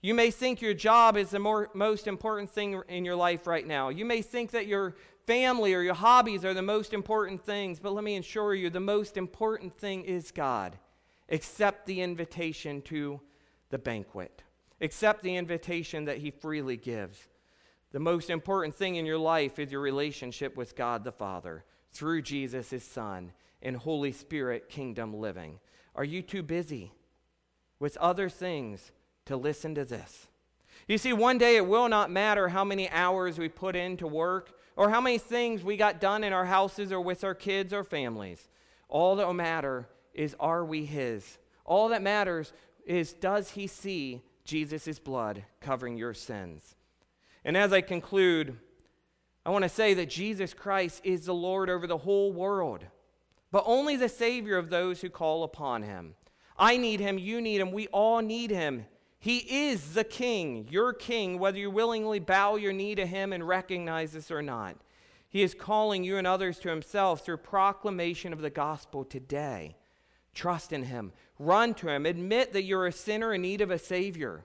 You 0.00 0.14
may 0.14 0.30
think 0.30 0.62
your 0.62 0.72
job 0.72 1.18
is 1.18 1.28
the 1.28 1.38
more, 1.38 1.68
most 1.74 2.06
important 2.06 2.48
thing 2.48 2.80
in 2.88 3.04
your 3.04 3.16
life 3.16 3.46
right 3.46 3.66
now. 3.66 3.90
You 3.90 4.06
may 4.06 4.22
think 4.22 4.52
that 4.52 4.66
your 4.66 4.96
family 5.26 5.74
or 5.74 5.82
your 5.82 5.92
hobbies 5.92 6.42
are 6.42 6.54
the 6.54 6.62
most 6.62 6.94
important 6.94 7.44
things, 7.44 7.78
but 7.78 7.92
let 7.92 8.02
me 8.02 8.16
assure 8.16 8.54
you 8.54 8.70
the 8.70 8.80
most 8.80 9.18
important 9.18 9.76
thing 9.76 10.04
is 10.04 10.30
God. 10.30 10.78
Accept 11.28 11.84
the 11.84 12.00
invitation 12.00 12.80
to 12.82 13.20
the 13.68 13.78
banquet, 13.78 14.42
accept 14.80 15.22
the 15.22 15.36
invitation 15.36 16.06
that 16.06 16.16
He 16.16 16.30
freely 16.30 16.78
gives. 16.78 17.28
The 17.92 18.00
most 18.00 18.30
important 18.30 18.74
thing 18.74 18.96
in 18.96 19.04
your 19.04 19.18
life 19.18 19.58
is 19.58 19.70
your 19.70 19.82
relationship 19.82 20.56
with 20.56 20.76
God 20.76 21.04
the 21.04 21.12
Father 21.12 21.62
through 21.92 22.22
Jesus, 22.22 22.70
his 22.70 22.84
Son, 22.84 23.30
and 23.64 23.76
Holy 23.76 24.12
Spirit 24.12 24.68
kingdom 24.68 25.14
living. 25.14 25.58
Are 25.94 26.04
you 26.04 26.22
too 26.22 26.42
busy 26.42 26.92
with 27.78 27.96
other 27.96 28.28
things 28.28 28.92
to 29.26 29.36
listen 29.36 29.74
to 29.74 29.84
this? 29.84 30.28
You 30.86 30.98
see, 30.98 31.12
one 31.12 31.38
day 31.38 31.56
it 31.56 31.66
will 31.66 31.88
not 31.88 32.10
matter 32.10 32.48
how 32.48 32.64
many 32.64 32.90
hours 32.90 33.38
we 33.38 33.48
put 33.48 33.74
into 33.74 34.06
work 34.06 34.52
or 34.76 34.90
how 34.90 35.00
many 35.00 35.18
things 35.18 35.62
we 35.62 35.76
got 35.76 36.00
done 36.00 36.24
in 36.24 36.32
our 36.32 36.44
houses 36.44 36.92
or 36.92 37.00
with 37.00 37.24
our 37.24 37.34
kids 37.34 37.72
or 37.72 37.84
families. 37.84 38.48
All 38.88 39.16
that 39.16 39.26
will 39.26 39.34
matter 39.34 39.88
is 40.12 40.36
are 40.38 40.64
we 40.64 40.84
His? 40.84 41.38
All 41.64 41.88
that 41.88 42.02
matters 42.02 42.52
is 42.84 43.12
does 43.14 43.50
He 43.50 43.66
see 43.66 44.22
Jesus' 44.44 44.98
blood 44.98 45.44
covering 45.60 45.96
your 45.96 46.12
sins? 46.12 46.74
And 47.44 47.56
as 47.56 47.72
I 47.72 47.80
conclude, 47.80 48.58
I 49.46 49.50
want 49.50 49.64
to 49.64 49.68
say 49.68 49.94
that 49.94 50.08
Jesus 50.08 50.54
Christ 50.54 51.00
is 51.04 51.26
the 51.26 51.34
Lord 51.34 51.68
over 51.68 51.86
the 51.86 51.98
whole 51.98 52.32
world, 52.32 52.84
but 53.54 53.62
only 53.68 53.94
the 53.94 54.08
Savior 54.08 54.58
of 54.58 54.68
those 54.68 55.00
who 55.00 55.08
call 55.08 55.44
upon 55.44 55.84
him. 55.84 56.16
I 56.58 56.76
need 56.76 56.98
him, 56.98 57.18
you 57.18 57.40
need 57.40 57.60
him, 57.60 57.70
we 57.70 57.86
all 57.92 58.20
need 58.20 58.50
him. 58.50 58.86
He 59.20 59.68
is 59.68 59.94
the 59.94 60.02
King, 60.02 60.66
your 60.72 60.92
King, 60.92 61.38
whether 61.38 61.58
you 61.58 61.70
willingly 61.70 62.18
bow 62.18 62.56
your 62.56 62.72
knee 62.72 62.96
to 62.96 63.06
him 63.06 63.32
and 63.32 63.46
recognize 63.46 64.10
this 64.10 64.32
or 64.32 64.42
not. 64.42 64.74
He 65.28 65.44
is 65.44 65.54
calling 65.54 66.02
you 66.02 66.16
and 66.16 66.26
others 66.26 66.58
to 66.58 66.68
himself 66.68 67.24
through 67.24 67.36
proclamation 67.36 68.32
of 68.32 68.40
the 68.40 68.50
gospel 68.50 69.04
today. 69.04 69.76
Trust 70.34 70.72
in 70.72 70.82
him, 70.82 71.12
run 71.38 71.74
to 71.74 71.88
him, 71.88 72.06
admit 72.06 72.54
that 72.54 72.64
you're 72.64 72.88
a 72.88 72.92
sinner 72.92 73.34
in 73.34 73.42
need 73.42 73.60
of 73.60 73.70
a 73.70 73.78
Savior. 73.78 74.44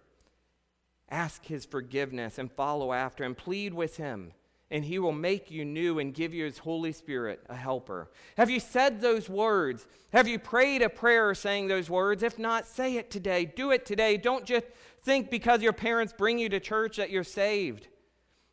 Ask 1.09 1.47
his 1.47 1.65
forgiveness 1.65 2.37
and 2.37 2.51
follow 2.51 2.93
after 2.93 3.23
him, 3.23 3.33
plead 3.33 3.73
with 3.73 3.97
him 3.97 4.33
and 4.71 4.85
he 4.85 4.99
will 4.99 5.11
make 5.11 5.49
you 5.49 5.65
new 5.65 5.99
and 5.99 6.13
give 6.13 6.33
you 6.33 6.45
his 6.45 6.59
Holy 6.59 6.91
Spirit, 6.91 7.41
a 7.49 7.55
helper. 7.55 8.09
Have 8.37 8.49
you 8.49 8.59
said 8.59 9.01
those 9.01 9.27
words? 9.27 9.87
Have 10.13 10.27
you 10.27 10.37
prayed 10.37 10.81
a 10.81 10.89
prayer 10.89 11.33
saying 11.33 11.67
those 11.67 11.89
words? 11.89 12.21
If 12.21 12.37
not, 12.37 12.67
say 12.67 12.97
it 12.97 13.09
today. 13.09 13.45
Do 13.45 13.71
it 13.71 13.85
today. 13.85 14.17
Don't 14.17 14.45
just 14.45 14.65
think 15.03 15.31
because 15.31 15.61
your 15.61 15.73
parents 15.73 16.13
bring 16.15 16.37
you 16.37 16.49
to 16.49 16.59
church 16.59 16.97
that 16.97 17.09
you're 17.09 17.23
saved. 17.23 17.87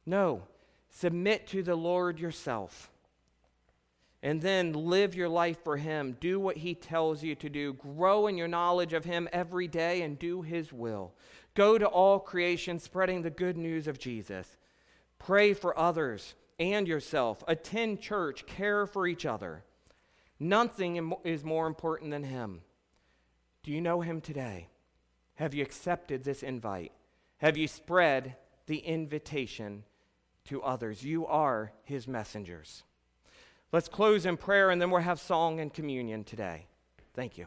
No, 0.06 0.42
submit 0.88 1.46
to 1.48 1.62
the 1.62 1.76
Lord 1.76 2.18
yourself. 2.18 2.90
And 4.22 4.40
then 4.40 4.72
live 4.72 5.14
your 5.14 5.28
life 5.28 5.62
for 5.62 5.76
Him. 5.76 6.16
Do 6.18 6.40
what 6.40 6.56
He 6.56 6.74
tells 6.74 7.22
you 7.22 7.34
to 7.36 7.50
do. 7.50 7.74
Grow 7.74 8.26
in 8.26 8.36
your 8.38 8.48
knowledge 8.48 8.92
of 8.92 9.04
Him 9.04 9.28
every 9.32 9.68
day 9.68 10.02
and 10.02 10.18
do 10.18 10.42
His 10.42 10.72
will. 10.72 11.12
Go 11.54 11.78
to 11.78 11.86
all 11.86 12.18
creation, 12.18 12.78
spreading 12.78 13.22
the 13.22 13.30
good 13.30 13.56
news 13.56 13.86
of 13.86 13.98
Jesus. 13.98 14.56
Pray 15.18 15.54
for 15.54 15.78
others 15.78 16.34
and 16.58 16.86
yourself. 16.86 17.42
Attend 17.46 18.00
church. 18.00 18.46
Care 18.46 18.86
for 18.86 19.06
each 19.06 19.26
other. 19.26 19.64
Nothing 20.38 21.14
is 21.24 21.44
more 21.44 21.66
important 21.66 22.10
than 22.10 22.24
Him. 22.24 22.60
Do 23.62 23.72
you 23.72 23.80
know 23.80 24.00
Him 24.00 24.20
today? 24.20 24.68
Have 25.36 25.54
you 25.54 25.62
accepted 25.62 26.24
this 26.24 26.42
invite? 26.42 26.92
Have 27.38 27.56
you 27.56 27.68
spread 27.68 28.36
the 28.66 28.78
invitation 28.78 29.84
to 30.44 30.62
others? 30.62 31.02
You 31.02 31.26
are 31.26 31.72
His 31.84 32.06
messengers. 32.06 32.84
Let's 33.72 33.88
close 33.88 34.26
in 34.26 34.36
prayer 34.36 34.70
and 34.70 34.80
then 34.80 34.90
we'll 34.90 35.02
have 35.02 35.20
song 35.20 35.60
and 35.60 35.72
communion 35.72 36.24
today. 36.24 36.66
Thank 37.14 37.36
you. 37.36 37.46